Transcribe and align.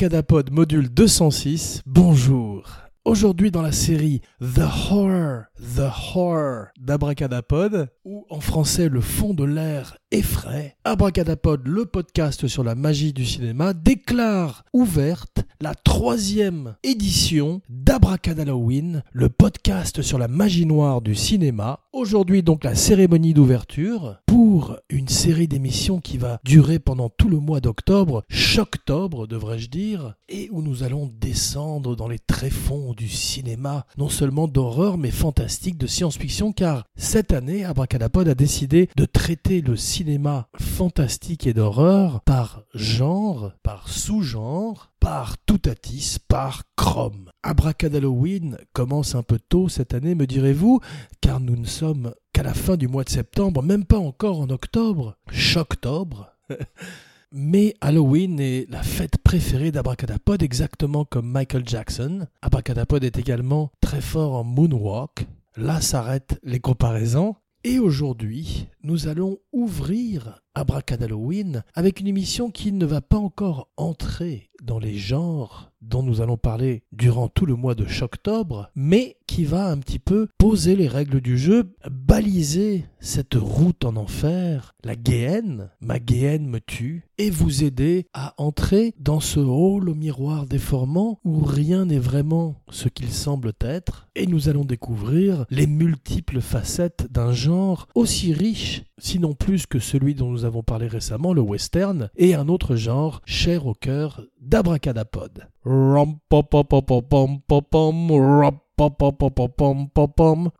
Abracadapod 0.00 0.50
module 0.50 0.88
206, 0.88 1.82
bonjour. 1.84 2.64
Aujourd'hui 3.04 3.50
dans 3.50 3.60
la 3.60 3.70
série 3.70 4.22
The 4.40 4.62
Horror, 4.90 5.42
The 5.76 5.90
Horror 6.14 6.68
d'Abracadapod, 6.80 7.90
ou 8.06 8.24
en 8.30 8.40
français 8.40 8.88
le 8.88 9.02
fond 9.02 9.34
de 9.34 9.44
l'air 9.44 9.98
effraie, 10.12 10.76
Abracadapod, 10.84 11.66
le 11.66 11.84
podcast 11.84 12.48
sur 12.48 12.64
la 12.64 12.74
magie 12.74 13.12
du 13.12 13.24
cinéma, 13.24 13.74
déclare 13.74 14.64
ouverte 14.72 15.44
la 15.60 15.74
troisième 15.74 16.74
édition 16.82 17.60
d'Abracadalloween, 17.68 19.04
le 19.12 19.28
podcast 19.28 20.02
sur 20.02 20.18
la 20.18 20.26
magie 20.26 20.66
noire 20.66 21.00
du 21.00 21.14
cinéma. 21.14 21.80
Aujourd'hui 21.92 22.42
donc 22.42 22.64
la 22.64 22.74
cérémonie 22.74 23.34
d'ouverture 23.34 24.16
pour 24.26 24.78
une 24.88 25.08
série 25.08 25.48
d'émissions 25.48 26.00
qui 26.00 26.18
va 26.18 26.40
durer 26.44 26.78
pendant 26.78 27.08
tout 27.08 27.28
le 27.28 27.38
mois 27.38 27.60
d'octobre, 27.60 28.24
choctobre 28.30 29.26
devrais-je 29.26 29.68
dire, 29.68 30.14
et 30.28 30.48
où 30.50 30.62
nous 30.62 30.82
allons 30.82 31.10
descendre 31.20 31.94
dans 31.94 32.08
les 32.08 32.18
tréfonds 32.18 32.94
du 32.94 33.08
cinéma, 33.08 33.86
non 33.98 34.08
seulement 34.08 34.48
d'horreur 34.48 34.98
mais 34.98 35.10
fantastique, 35.10 35.78
de 35.78 35.86
science-fiction, 35.86 36.52
car 36.52 36.84
cette 36.96 37.32
année 37.32 37.64
Abracadapod 37.64 38.28
a 38.28 38.34
décidé 38.34 38.88
de 38.96 39.04
traiter 39.04 39.60
le 39.60 39.76
cinéma 39.76 39.99
fantastique 40.58 41.46
et 41.46 41.52
d'horreur 41.52 42.20
par 42.22 42.62
genre, 42.74 43.52
par 43.62 43.88
sous-genre, 43.88 44.90
par 44.98 45.36
toutatis, 45.38 46.16
par 46.26 46.62
chrome. 46.76 47.30
Abracadalloween 47.42 48.56
commence 48.72 49.14
un 49.14 49.22
peu 49.22 49.38
tôt 49.38 49.68
cette 49.68 49.92
année, 49.92 50.14
me 50.14 50.26
direz-vous, 50.26 50.80
car 51.20 51.40
nous 51.40 51.56
ne 51.56 51.66
sommes 51.66 52.14
qu'à 52.32 52.42
la 52.42 52.54
fin 52.54 52.76
du 52.76 52.88
mois 52.88 53.04
de 53.04 53.10
septembre, 53.10 53.62
même 53.62 53.84
pas 53.84 53.98
encore 53.98 54.40
en 54.40 54.48
octobre, 54.48 55.16
choctobre. 55.30 56.34
Mais 57.32 57.74
Halloween 57.80 58.40
est 58.40 58.68
la 58.70 58.82
fête 58.82 59.18
préférée 59.18 59.70
d'Abracadapod, 59.70 60.42
exactement 60.42 61.04
comme 61.04 61.30
Michael 61.30 61.62
Jackson. 61.66 62.26
Abracadapod 62.42 63.04
est 63.04 63.18
également 63.18 63.70
très 63.80 64.00
fort 64.00 64.34
en 64.34 64.44
moonwalk. 64.44 65.26
Là 65.56 65.80
s'arrêtent 65.80 66.40
les 66.42 66.58
comparaisons. 66.58 67.36
Et 67.62 67.78
aujourd'hui, 67.78 68.68
nous 68.82 69.08
allons 69.08 69.38
ouvrir 69.52 70.40
Abracadalloween 70.54 71.62
avec 71.74 72.00
une 72.00 72.06
émission 72.06 72.50
qui 72.50 72.72
ne 72.72 72.86
va 72.86 73.00
pas 73.00 73.16
encore 73.16 73.68
entrer 73.76 74.50
dans 74.62 74.78
les 74.78 74.96
genres 74.96 75.70
dont 75.80 76.02
nous 76.02 76.20
allons 76.20 76.36
parler 76.36 76.82
durant 76.92 77.28
tout 77.28 77.46
le 77.46 77.54
mois 77.54 77.74
de 77.74 77.86
octobre, 78.02 78.70
mais 78.74 79.16
qui 79.26 79.44
va 79.44 79.70
un 79.70 79.78
petit 79.78 79.98
peu 79.98 80.28
poser 80.36 80.76
les 80.76 80.88
règles 80.88 81.20
du 81.20 81.38
jeu, 81.38 81.74
baliser 81.90 82.84
cette 82.98 83.34
route 83.34 83.84
en 83.84 83.96
enfer, 83.96 84.74
la 84.84 84.96
guéenne, 84.96 85.70
ma 85.80 85.98
guéenne 85.98 86.46
me 86.46 86.60
tue, 86.60 87.08
et 87.16 87.30
vous 87.30 87.64
aider 87.64 88.06
à 88.12 88.34
entrer 88.36 88.94
dans 88.98 89.20
ce 89.20 89.40
hall 89.40 89.88
au 89.88 89.94
miroir 89.94 90.46
déformant 90.46 91.20
où 91.24 91.40
rien 91.40 91.86
n'est 91.86 91.98
vraiment 91.98 92.56
ce 92.70 92.88
qu'il 92.88 93.10
semble 93.10 93.52
être, 93.60 94.08
et 94.14 94.26
nous 94.26 94.48
allons 94.48 94.64
découvrir 94.64 95.46
les 95.50 95.66
multiples 95.66 96.40
facettes 96.40 97.06
d'un 97.10 97.32
genre 97.32 97.88
aussi 97.94 98.34
riche, 98.34 98.69
sinon 98.98 99.34
plus 99.34 99.66
que 99.66 99.78
celui 99.78 100.14
dont 100.14 100.30
nous 100.30 100.44
avons 100.44 100.62
parlé 100.62 100.86
récemment, 100.86 101.32
le 101.32 101.40
western, 101.40 102.10
et 102.16 102.34
un 102.34 102.48
autre 102.48 102.76
genre 102.76 103.22
cher 103.24 103.66
au 103.66 103.74
cœur 103.74 104.22
d'Abracadapod. 104.40 105.48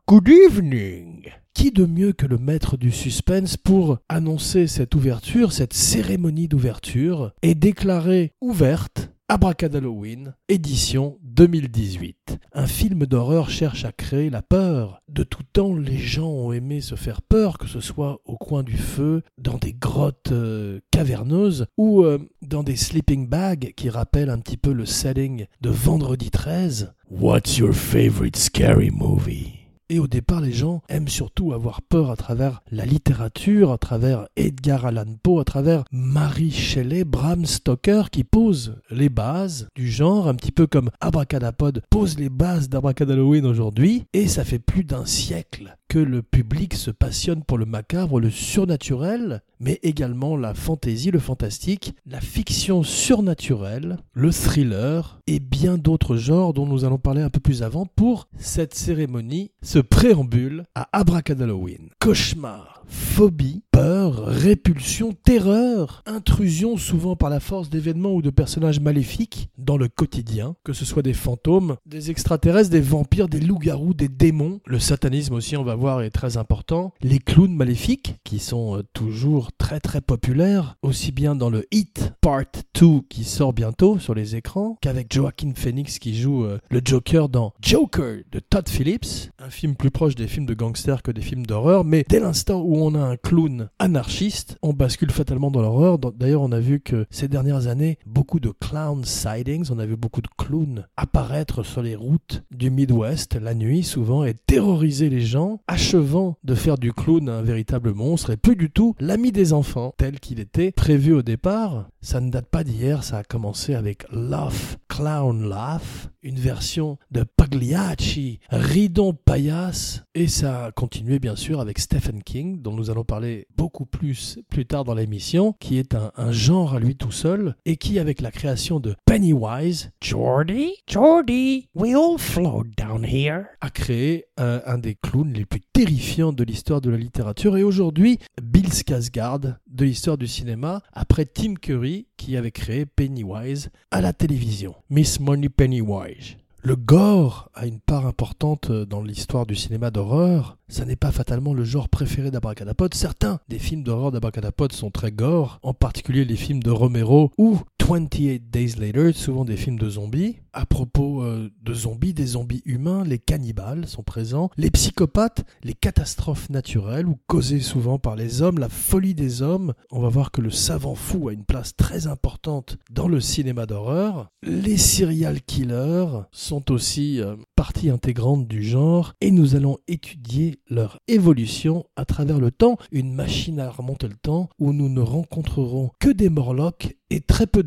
Good 0.07 0.29
evening. 0.29 1.29
Qui 1.53 1.71
de 1.71 1.85
mieux 1.85 2.13
que 2.13 2.25
le 2.25 2.37
maître 2.37 2.77
du 2.77 2.91
suspense 2.91 3.57
pour 3.57 3.97
annoncer 4.07 4.67
cette 4.67 4.95
ouverture, 4.95 5.51
cette 5.51 5.73
cérémonie 5.73 6.47
d'ouverture, 6.47 7.33
et 7.41 7.55
déclarer 7.55 8.31
ouverte 8.39 9.10
Abracadalloween, 9.33 10.35
édition 10.49 11.17
2018. 11.23 12.37
Un 12.51 12.67
film 12.67 13.05
d'horreur 13.05 13.49
cherche 13.49 13.85
à 13.85 13.93
créer 13.93 14.29
la 14.29 14.41
peur. 14.41 15.01
De 15.07 15.23
tout 15.23 15.43
temps, 15.53 15.73
les 15.73 15.97
gens 15.97 16.27
ont 16.27 16.51
aimé 16.51 16.81
se 16.81 16.95
faire 16.95 17.21
peur, 17.21 17.57
que 17.57 17.65
ce 17.65 17.79
soit 17.79 18.19
au 18.25 18.35
coin 18.35 18.61
du 18.61 18.75
feu, 18.75 19.21
dans 19.37 19.57
des 19.57 19.71
grottes 19.71 20.33
euh, 20.33 20.81
caverneuses 20.91 21.67
ou 21.77 22.03
euh, 22.03 22.17
dans 22.41 22.63
des 22.63 22.75
sleeping 22.75 23.29
bags 23.29 23.71
qui 23.77 23.89
rappellent 23.89 24.31
un 24.31 24.39
petit 24.39 24.57
peu 24.57 24.73
le 24.73 24.85
setting 24.85 25.45
de 25.61 25.69
Vendredi 25.69 26.29
13. 26.29 26.93
What's 27.09 27.57
your 27.57 27.71
favorite 27.71 28.35
scary 28.35 28.91
movie? 28.91 29.60
Et 29.93 29.99
au 29.99 30.07
départ, 30.07 30.39
les 30.39 30.53
gens 30.53 30.81
aiment 30.87 31.09
surtout 31.09 31.51
avoir 31.51 31.81
peur 31.81 32.11
à 32.11 32.15
travers 32.15 32.63
la 32.71 32.85
littérature, 32.85 33.73
à 33.73 33.77
travers 33.77 34.25
Edgar 34.37 34.85
Allan 34.85 35.17
Poe, 35.21 35.41
à 35.41 35.43
travers 35.43 35.83
Mary 35.91 36.49
Shelley, 36.49 37.03
Bram 37.03 37.45
Stoker, 37.45 38.03
qui 38.09 38.23
pose 38.23 38.77
les 38.89 39.09
bases 39.09 39.67
du 39.75 39.91
genre, 39.91 40.29
un 40.29 40.35
petit 40.35 40.53
peu 40.53 40.65
comme 40.65 40.91
Abracadapod 41.01 41.83
pose 41.89 42.17
les 42.17 42.29
bases 42.29 42.69
d'Abracadalloween 42.69 43.45
aujourd'hui. 43.45 44.05
Et 44.13 44.29
ça 44.29 44.45
fait 44.45 44.59
plus 44.59 44.85
d'un 44.85 45.05
siècle 45.05 45.75
que 45.91 45.99
le 45.99 46.21
public 46.21 46.73
se 46.73 46.89
passionne 46.89 47.43
pour 47.43 47.57
le 47.57 47.65
macabre, 47.65 48.21
le 48.21 48.29
surnaturel, 48.29 49.41
mais 49.59 49.77
également 49.83 50.37
la 50.37 50.53
fantaisie, 50.53 51.11
le 51.11 51.19
fantastique, 51.19 51.93
la 52.05 52.21
fiction 52.21 52.81
surnaturelle, 52.81 53.97
le 54.13 54.31
thriller 54.31 55.19
et 55.27 55.41
bien 55.41 55.77
d'autres 55.77 56.15
genres 56.15 56.53
dont 56.53 56.65
nous 56.65 56.85
allons 56.85 56.97
parler 56.97 57.21
un 57.21 57.29
peu 57.29 57.41
plus 57.41 57.61
avant 57.61 57.85
pour 57.85 58.29
cette 58.37 58.73
cérémonie, 58.73 59.51
ce 59.61 59.79
préambule 59.79 60.63
à 60.75 60.87
Abracadalloween. 60.97 61.89
Cauchemar, 61.99 62.83
phobie, 62.87 63.63
peur, 63.71 64.25
répulsion, 64.25 65.13
terreur, 65.23 66.03
intrusion 66.05 66.77
souvent 66.77 67.15
par 67.15 67.29
la 67.29 67.39
force 67.39 67.69
d'événements 67.69 68.13
ou 68.13 68.21
de 68.21 68.29
personnages 68.29 68.79
maléfiques 68.79 69.49
dans 69.57 69.77
le 69.77 69.87
quotidien, 69.87 70.55
que 70.63 70.73
ce 70.73 70.85
soit 70.85 71.01
des 71.01 71.13
fantômes, 71.13 71.75
des 71.85 72.11
extraterrestres, 72.11 72.69
des 72.69 72.81
vampires, 72.81 73.27
des 73.27 73.39
loups-garous, 73.39 73.93
des 73.93 74.09
démons. 74.09 74.59
Le 74.65 74.79
satanisme 74.79 75.33
aussi, 75.33 75.55
on 75.57 75.63
va 75.63 75.75
est 75.81 76.11
très 76.11 76.37
important. 76.37 76.93
Les 77.01 77.19
clowns 77.19 77.55
maléfiques, 77.55 78.15
qui 78.23 78.39
sont 78.39 78.77
euh, 78.77 78.83
toujours 78.93 79.51
très 79.51 79.79
très 79.79 79.99
populaires, 79.99 80.75
aussi 80.83 81.11
bien 81.11 81.35
dans 81.35 81.49
le 81.49 81.65
Hit 81.71 82.13
Part 82.21 82.45
2 82.79 83.01
qui 83.09 83.23
sort 83.23 83.53
bientôt 83.53 83.97
sur 83.97 84.13
les 84.13 84.35
écrans, 84.35 84.77
qu'avec 84.81 85.11
Joaquin 85.11 85.53
Phoenix 85.55 85.97
qui 85.97 86.15
joue 86.15 86.45
euh, 86.45 86.59
le 86.69 86.81
Joker 86.83 87.29
dans 87.29 87.53
Joker 87.61 88.19
de 88.31 88.39
Todd 88.39 88.69
Phillips, 88.69 89.31
un 89.39 89.49
film 89.49 89.75
plus 89.75 89.91
proche 89.91 90.15
des 90.15 90.27
films 90.27 90.45
de 90.45 90.53
gangsters 90.53 91.01
que 91.01 91.11
des 91.11 91.21
films 91.21 91.45
d'horreur, 91.45 91.83
mais 91.83 92.05
dès 92.07 92.19
l'instant 92.19 92.61
où 92.61 92.77
on 92.77 92.93
a 92.93 92.99
un 92.99 93.17
clown 93.17 93.69
anarchiste, 93.79 94.57
on 94.61 94.73
bascule 94.73 95.11
fatalement 95.11 95.49
dans 95.49 95.61
l'horreur. 95.61 95.97
D'ailleurs, 95.97 96.43
on 96.43 96.51
a 96.51 96.59
vu 96.59 96.79
que 96.79 97.05
ces 97.09 97.27
dernières 97.27 97.67
années, 97.67 97.97
beaucoup 98.05 98.39
de 98.39 98.51
clown 98.51 99.03
sightings, 99.03 99.69
on 99.71 99.79
a 99.79 99.85
vu 99.85 99.95
beaucoup 99.95 100.21
de 100.21 100.29
clowns 100.37 100.85
apparaître 100.95 101.63
sur 101.63 101.81
les 101.81 101.95
routes 101.95 102.43
du 102.51 102.69
Midwest 102.69 103.35
la 103.35 103.55
nuit 103.55 103.83
souvent 103.83 104.23
et 104.23 104.33
terroriser 104.33 105.09
les 105.09 105.21
gens, 105.21 105.59
achevant 105.71 106.35
de 106.43 106.53
faire 106.53 106.77
du 106.77 106.91
clown 106.91 107.29
un 107.29 107.41
véritable 107.41 107.93
monstre 107.93 108.31
et 108.31 108.37
plus 108.37 108.57
du 108.57 108.69
tout 108.69 108.93
l'ami 108.99 109.31
des 109.31 109.53
enfants 109.53 109.93
tel 109.97 110.19
qu'il 110.19 110.41
était 110.41 110.73
prévu 110.73 111.13
au 111.13 111.21
départ. 111.21 111.87
Ça 112.01 112.19
ne 112.19 112.29
date 112.29 112.47
pas 112.47 112.65
d'hier, 112.65 113.05
ça 113.05 113.19
a 113.19 113.23
commencé 113.23 113.73
avec 113.73 114.05
Laugh, 114.11 114.77
Clown 114.89 115.47
Laugh, 115.47 116.09
une 116.23 116.39
version 116.39 116.97
de 117.11 117.23
Pagliacci, 117.23 118.39
Ridon 118.49 119.13
Paillasse, 119.13 120.03
et 120.13 120.27
ça 120.27 120.65
a 120.65 120.71
continué 120.71 121.19
bien 121.19 121.35
sûr 121.35 121.61
avec 121.61 121.79
Stephen 121.79 122.21
King, 122.21 122.61
dont 122.61 122.73
nous 122.73 122.89
allons 122.89 123.03
parler 123.03 123.47
beaucoup 123.55 123.85
plus 123.85 124.39
plus 124.49 124.65
tard 124.65 124.83
dans 124.83 124.93
l'émission, 124.93 125.55
qui 125.59 125.77
est 125.77 125.95
un, 125.95 126.31
genre 126.31 126.75
à 126.75 126.79
lui 126.79 126.95
tout 126.95 127.11
seul, 127.11 127.55
et 127.65 127.77
qui 127.77 127.97
avec 127.97 128.19
la 128.19 128.31
création 128.31 128.79
de 128.79 128.95
Pennywise, 129.05 129.91
Jordy, 130.01 130.73
Jordy, 130.87 131.69
we 131.75 131.95
all 131.95 132.17
float 132.17 132.65
down 132.77 133.05
here, 133.05 133.45
a 133.61 133.69
créé 133.69 134.25
un, 134.37 134.61
un 134.65 134.77
des 134.77 134.95
clowns 134.95 135.33
les 135.33 135.45
plus 135.45 135.60
terrifiants 135.73 136.33
de 136.33 136.43
l'histoire 136.43 136.81
de 136.81 136.89
la 136.89 136.97
littérature, 136.97 137.57
et 137.57 137.63
aujourd'hui 137.63 138.19
Bill 138.41 138.67
Skarsgård 138.67 139.55
de 139.67 139.85
l'histoire 139.85 140.17
du 140.17 140.27
cinéma, 140.27 140.81
après 140.93 141.25
Tim 141.25 141.55
Curry, 141.55 142.07
qui 142.17 142.37
avait 142.37 142.51
créé 142.51 142.85
Pennywise 142.85 143.69
à 143.91 144.01
la 144.01 144.13
télévision. 144.13 144.75
Miss 144.89 145.19
Money 145.19 145.49
Pennywise. 145.49 146.37
Le 146.63 146.75
gore 146.75 147.49
a 147.55 147.65
une 147.65 147.79
part 147.79 148.05
importante 148.05 148.71
dans 148.71 149.01
l'histoire 149.01 149.47
du 149.47 149.55
cinéma 149.55 149.89
d'horreur. 149.89 150.59
Ça 150.67 150.85
n'est 150.85 150.95
pas 150.95 151.11
fatalement 151.11 151.55
le 151.55 151.63
genre 151.63 151.89
préféré 151.89 152.29
d'Abracadapod. 152.29 152.93
Certains 152.93 153.39
des 153.49 153.57
films 153.57 153.81
d'horreur 153.81 154.11
d'Abracadapod 154.11 154.71
sont 154.71 154.91
très 154.91 155.11
gore, 155.11 155.59
en 155.63 155.73
particulier 155.73 156.23
les 156.23 156.35
films 156.35 156.61
de 156.61 156.69
Romero 156.69 157.31
ou 157.39 157.59
28 157.81 158.49
Days 158.51 158.75
Later, 158.77 159.11
souvent 159.13 159.43
des 159.43 159.57
films 159.57 159.79
de 159.79 159.89
zombies. 159.89 160.37
À 160.53 160.65
propos 160.65 161.23
euh, 161.23 161.49
de 161.61 161.73
zombies, 161.73 162.13
des 162.13 162.25
zombies 162.25 162.61
humains, 162.65 163.03
les 163.03 163.19
cannibales 163.19 163.87
sont 163.87 164.03
présents, 164.03 164.49
les 164.57 164.69
psychopathes, 164.69 165.45
les 165.63 165.73
catastrophes 165.73 166.49
naturelles 166.49 167.07
ou 167.07 167.17
causées 167.27 167.59
souvent 167.61 167.99
par 167.99 168.15
les 168.15 168.41
hommes, 168.41 168.59
la 168.59 168.69
folie 168.69 169.15
des 169.15 169.41
hommes. 169.41 169.73
On 169.91 170.01
va 170.01 170.09
voir 170.09 170.31
que 170.31 170.41
le 170.41 170.51
savant 170.51 170.95
fou 170.95 171.29
a 171.29 171.33
une 171.33 171.45
place 171.45 171.75
très 171.75 172.07
importante 172.07 172.77
dans 172.91 173.07
le 173.07 173.19
cinéma 173.19 173.65
d'horreur. 173.65 174.29
Les 174.43 174.77
serial 174.77 175.41
killers 175.41 176.23
sont 176.31 176.71
aussi 176.71 177.21
euh, 177.21 177.35
partie 177.55 177.89
intégrante 177.89 178.47
du 178.47 178.63
genre 178.63 179.13
et 179.21 179.31
nous 179.31 179.55
allons 179.55 179.77
étudier 179.87 180.59
leur 180.69 180.99
évolution 181.07 181.85
à 181.95 182.05
travers 182.05 182.39
le 182.39 182.51
temps, 182.51 182.77
une 182.91 183.13
machine 183.13 183.59
à 183.59 183.69
remonter 183.69 184.07
le 184.07 184.15
temps 184.15 184.49
où 184.59 184.73
nous 184.73 184.89
ne 184.89 185.01
rencontrerons 185.01 185.91
que 185.99 186.09
des 186.09 186.29
morlocks 186.29 186.97
et 187.11 187.19
très 187.19 187.45
peu 187.45 187.61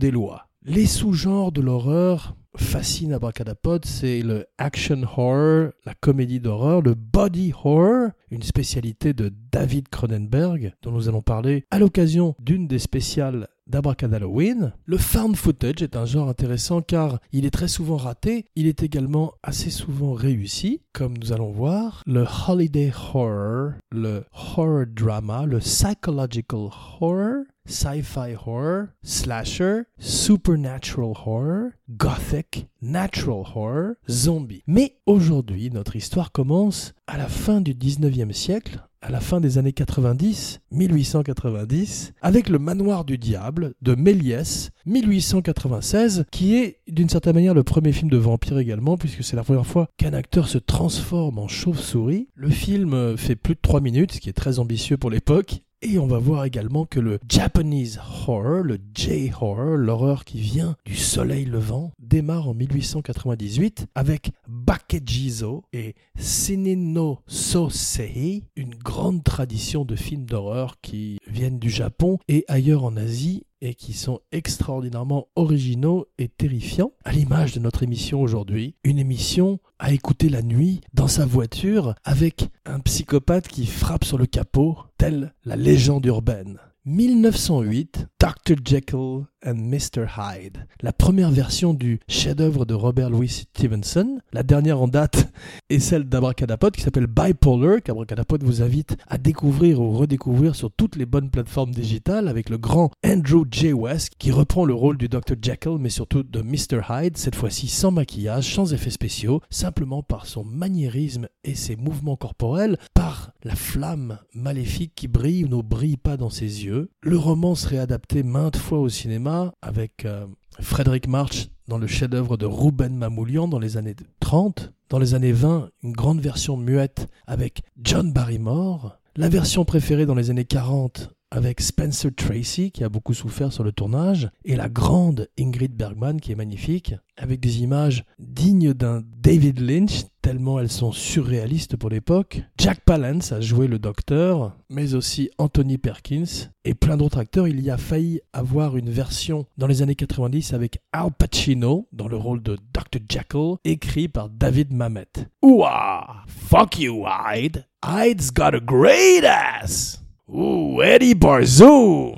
Les 0.65 0.87
sous-genres 0.87 1.51
de 1.51 1.61
l'horreur 1.61 2.37
fascinent 2.57 3.15
Abracadapod, 3.15 3.85
c'est 3.85 4.23
le 4.23 4.47
action 4.59 5.03
horror, 5.03 5.71
la 5.85 5.95
comédie 5.95 6.39
d'horreur, 6.39 6.83
le 6.83 6.95
body 6.95 7.53
horror, 7.53 8.11
une 8.31 8.43
spécialité 8.43 9.13
de 9.13 9.33
David 9.51 9.89
Cronenberg, 9.89 10.73
dont 10.83 10.93
nous 10.93 11.09
allons 11.09 11.23
parler 11.23 11.65
à 11.73 11.81
l'occasion 11.81 12.37
d'une 12.39 12.69
des 12.69 12.79
spéciales 12.79 13.49
d'Abracadalloween. 13.67 14.73
Le 14.85 14.99
found 14.99 15.37
footage 15.37 15.83
est 15.83 15.97
un 15.97 16.05
genre 16.05 16.29
intéressant 16.29 16.81
car 16.81 17.19
il 17.33 17.45
est 17.45 17.51
très 17.51 17.69
souvent 17.69 17.97
raté, 17.97 18.45
il 18.55 18.67
est 18.67 18.83
également 18.83 19.33
assez 19.43 19.71
souvent 19.71 20.13
réussi, 20.13 20.83
comme 20.93 21.17
nous 21.19 21.33
allons 21.33 21.51
voir. 21.51 22.03
Le 22.07 22.25
holiday 22.47 22.93
horror, 23.13 23.73
le 23.91 24.25
horror 24.33 24.85
drama, 24.87 25.45
le 25.47 25.59
psychological 25.59 26.69
horror, 27.01 27.45
sci-fi 27.67 28.35
horror, 28.35 28.87
slasher, 29.03 29.83
supernatural 29.99 31.13
horror, 31.25 31.71
gothic, 31.91 32.67
natural 32.83 33.45
horror, 33.55 33.95
zombie. 34.09 34.63
Mais 34.67 34.97
aujourd'hui, 35.07 35.71
notre 35.71 35.97
histoire 35.97 36.33
commence 36.33 36.95
à 37.07 37.19
la 37.19 37.29
fin 37.29 37.61
du 37.61 37.75
19e 37.75 38.33
siècle, 38.33 38.81
à 39.01 39.11
la 39.11 39.21
fin 39.21 39.39
des 39.39 39.59
années 39.59 39.75
90, 39.75 40.61
1890, 40.71 42.15
avec 42.23 42.49
le 42.49 42.59
Manoir 42.59 43.05
du 43.05 43.19
Diable 43.19 43.75
de 43.83 43.95
Méliès, 43.95 44.71
1896, 44.87 46.25
qui 46.31 46.57
est 46.57 46.81
d'une 46.89 47.11
certaine 47.11 47.35
manière 47.35 47.53
le 47.53 47.65
premier 47.65 47.93
film 47.93 48.11
de 48.11 48.17
vampire 48.17 48.59
également, 48.59 48.97
puisque 48.97 49.23
c'est 49.23 49.37
la 49.37 49.45
première 49.45 49.67
fois 49.67 49.91
qu'un 49.99 50.15
acteur 50.15 50.49
se 50.49 50.57
transforme 50.57 51.39
en 51.39 51.49
chauve-souris. 51.49 52.29
Le 52.35 52.49
film 52.49 53.19
fait 53.19 53.37
plus 53.37 53.57
de 53.57 53.61
3 53.61 53.83
minutes, 53.83 54.13
ce 54.13 54.21
qui 54.21 54.31
est 54.31 54.35
très 54.35 54.59
ambitieux 54.59 54.97
pour 54.97 55.11
l'époque, 55.11 55.61
et 55.83 55.99
on 55.99 56.07
va 56.07 56.19
voir 56.19 56.45
également 56.45 56.87
que 56.87 57.01
le 57.01 57.19
Japanese 57.29 58.01
horror, 58.27 58.63
le 58.63 58.79
J-horror, 58.95 59.77
l'horreur 59.77 60.25
qui 60.25 60.41
vient 60.41 60.77
du 60.85 60.97
soleil 60.97 61.45
levant, 61.45 61.93
démarre 61.99 62.49
en 62.49 62.55
1898 62.55 63.87
avec 63.95 64.33
Bakejizo 64.49 65.65
et 65.73 65.95
Sinino 66.19 67.21
Sosei, 67.27 68.45
une 68.57 68.75
grande 68.75 69.23
tradition 69.25 69.85
de 69.85 69.97
films 69.97 70.27
d'horreur 70.27 70.77
qui 70.81 71.19
viennent 71.27 71.59
du 71.59 71.71
Japon 71.71 72.19
et 72.29 72.45
ailleurs 72.49 72.85
en 72.85 72.97
Asie 72.97 73.45
et 73.65 73.75
qui 73.75 73.95
sont 73.95 74.21
extraordinairement 74.31 75.29
originaux 75.37 76.07
et 76.19 76.29
terrifiants, 76.29 76.93
à 77.05 77.13
l'image 77.13 77.55
de 77.55 77.61
notre 77.61 77.83
émission 77.83 78.21
aujourd'hui, 78.21 78.77
une 78.85 78.99
émission 78.99 79.59
à 79.79 79.93
écouter 79.93 80.29
la 80.29 80.43
nuit 80.43 80.81
dans 80.93 81.09
sa 81.09 81.25
voiture 81.25 81.95
avec 82.05 82.49
un 82.67 82.81
psychopathe 82.81 83.49
qui 83.49 83.67
frappe 83.67 84.05
sur 84.05 84.19
le 84.19 84.27
capot, 84.27 84.77
telle 84.99 85.35
la 85.45 85.57
légende 85.57 86.05
urbaine. 86.07 86.59
1908, 86.85 88.09
Dr. 88.21 88.57
Jekyll 88.63 89.25
and 89.45 89.55
Mr. 89.55 90.07
Hyde, 90.17 90.67
la 90.81 90.93
première 90.93 91.31
version 91.31 91.75
du 91.75 92.01
chef-d'œuvre 92.09 92.65
de 92.65 92.75
Robert 92.75 93.11
Louis 93.11 93.29
Stevenson. 93.29 94.19
La 94.33 94.43
dernière 94.43 94.81
en 94.81 94.89
date 94.89 95.33
est 95.71 95.79
celle 95.79 96.05
d'Abracadapod 96.05 96.75
qui 96.75 96.83
s'appelle 96.83 97.07
Bipolar, 97.07 97.83
qu'Abracadapod 97.83 98.43
vous 98.43 98.63
invite 98.63 98.97
à 99.07 99.19
découvrir 99.19 99.81
ou 99.81 99.93
redécouvrir 99.93 100.55
sur 100.55 100.71
toutes 100.71 100.97
les 100.97 101.07
bonnes 101.07 101.31
plateformes 101.31 101.73
digitales 101.73 102.29
avec 102.29 102.49
le 102.49 102.59
grand 102.59 102.91
Andrew 103.05 103.45
J. 103.51 103.73
West 103.73 104.15
qui 104.19 104.31
reprend 104.31 104.65
le 104.65 104.75
rôle 104.75 104.97
du 104.97 105.09
Dr. 105.09 105.35
Jekyll 105.41 105.79
mais 105.79 105.91
surtout 105.91 106.23
de 106.23 106.41
Mr. 106.41 106.81
Hyde, 106.89 107.17
cette 107.17 107.37
fois-ci 107.37 107.69
sans 107.69 107.91
maquillage, 107.91 108.55
sans 108.55 108.73
effets 108.73 108.91
spéciaux, 108.91 109.41
simplement 109.51 110.03
par 110.03 110.27
son 110.27 110.45
maniérisme 110.45 111.29
et 111.45 111.55
ses 111.55 111.77
mouvements 111.77 112.17
corporels, 112.17 112.79
par 112.95 113.33
la 113.43 113.55
flamme 113.55 114.19
maléfique 114.35 114.93
qui 114.95 115.09
brille 115.09 115.45
ou 115.45 115.49
ne 115.49 115.63
brille 115.63 115.97
pas 115.97 116.17
dans 116.17 116.31
ses 116.31 116.65
yeux. 116.65 116.91
Le 117.03 117.19
roman 117.19 117.55
serait 117.55 117.79
adapté 117.79 118.23
maintes 118.23 118.57
fois 118.57 118.79
au 118.79 118.89
cinéma 118.89 119.34
avec 119.63 120.05
euh, 120.05 120.27
Frédéric 120.61 121.09
March 121.09 121.49
dans 121.69 121.79
le 121.79 121.87
chef-d'œuvre 121.87 122.37
de 122.37 122.47
Ruben 122.47 122.95
Mamoulian 122.95 123.49
dans 123.49 123.59
les 123.59 123.77
années 123.77 123.97
30. 124.21 124.73
Dans 124.91 124.99
les 124.99 125.15
années 125.15 125.33
20, 125.33 125.71
une 125.83 125.93
grande 125.93 126.21
version 126.21 126.57
muette 126.57 127.09
avec 127.27 127.63
John 127.83 128.13
Barrymore. 128.13 128.99
La 129.17 129.29
version 129.29 129.65
préférée 129.65 130.07
dans 130.07 130.15
les 130.15 130.31
années 130.31 130.45
40 130.45 131.11
avec 131.35 131.61
Spencer 131.61 132.15
Tracy 132.15 132.71
qui 132.71 132.85
a 132.85 132.89
beaucoup 132.89 133.13
souffert 133.13 133.53
sur 133.53 133.65
le 133.65 133.73
tournage 133.73 134.31
et 134.45 134.55
la 134.55 134.69
grande 134.69 135.29
Ingrid 135.37 135.75
Bergman 135.75 136.21
qui 136.21 136.31
est 136.31 136.37
magnifique 136.37 136.95
avec 137.17 137.41
des 137.41 137.61
images 137.61 138.05
dignes 138.21 138.73
d'un 138.73 139.03
David 139.21 139.59
Lynch 139.59 140.05
tellement 140.23 140.61
elles 140.61 140.71
sont 140.71 140.93
surréalistes 140.93 141.77
pour 141.77 141.91
l'époque. 141.91 142.41
Jack 142.57 142.81
Palance 142.81 143.33
a 143.33 143.41
joué 143.41 143.67
le 143.67 143.79
docteur, 143.79 144.57
mais 144.71 144.95
aussi 144.95 145.29
Anthony 145.37 145.77
Perkins 145.77 146.51
et 146.65 146.75
plein 146.75 146.97
d'autres 146.97 147.19
acteurs. 147.19 147.49
Il 147.49 147.61
y 147.61 147.71
a 147.71 147.77
failli 147.77 148.21
avoir 148.33 148.77
une 148.77 148.89
version 148.89 149.45
dans 149.59 149.67
les 149.67 149.83
années 149.83 149.97
90 149.97 150.55
avec 150.55 150.79
Al 150.93 151.11
Pacino 151.11 151.89
dans 151.93 152.09
le 152.09 152.17
rôle 152.17 152.43
de 152.43 152.57
Dr. 152.73 153.01
Jekyll, 153.11 153.57
écrit 153.65 154.09
par 154.09 154.31
David 154.31 154.73
Mamet. 154.73 155.09
Ouah! 155.43 156.25
Fuck 156.27 156.79
you, 156.79 157.05
Hyde! 157.05 157.67
Hyde's 157.85 158.31
got 158.31 158.55
a 158.55 158.61
great 158.61 159.25
ass! 159.25 160.04
Ouh, 160.27 160.81
Eddie 160.83 161.15
Barzoom! 161.15 162.17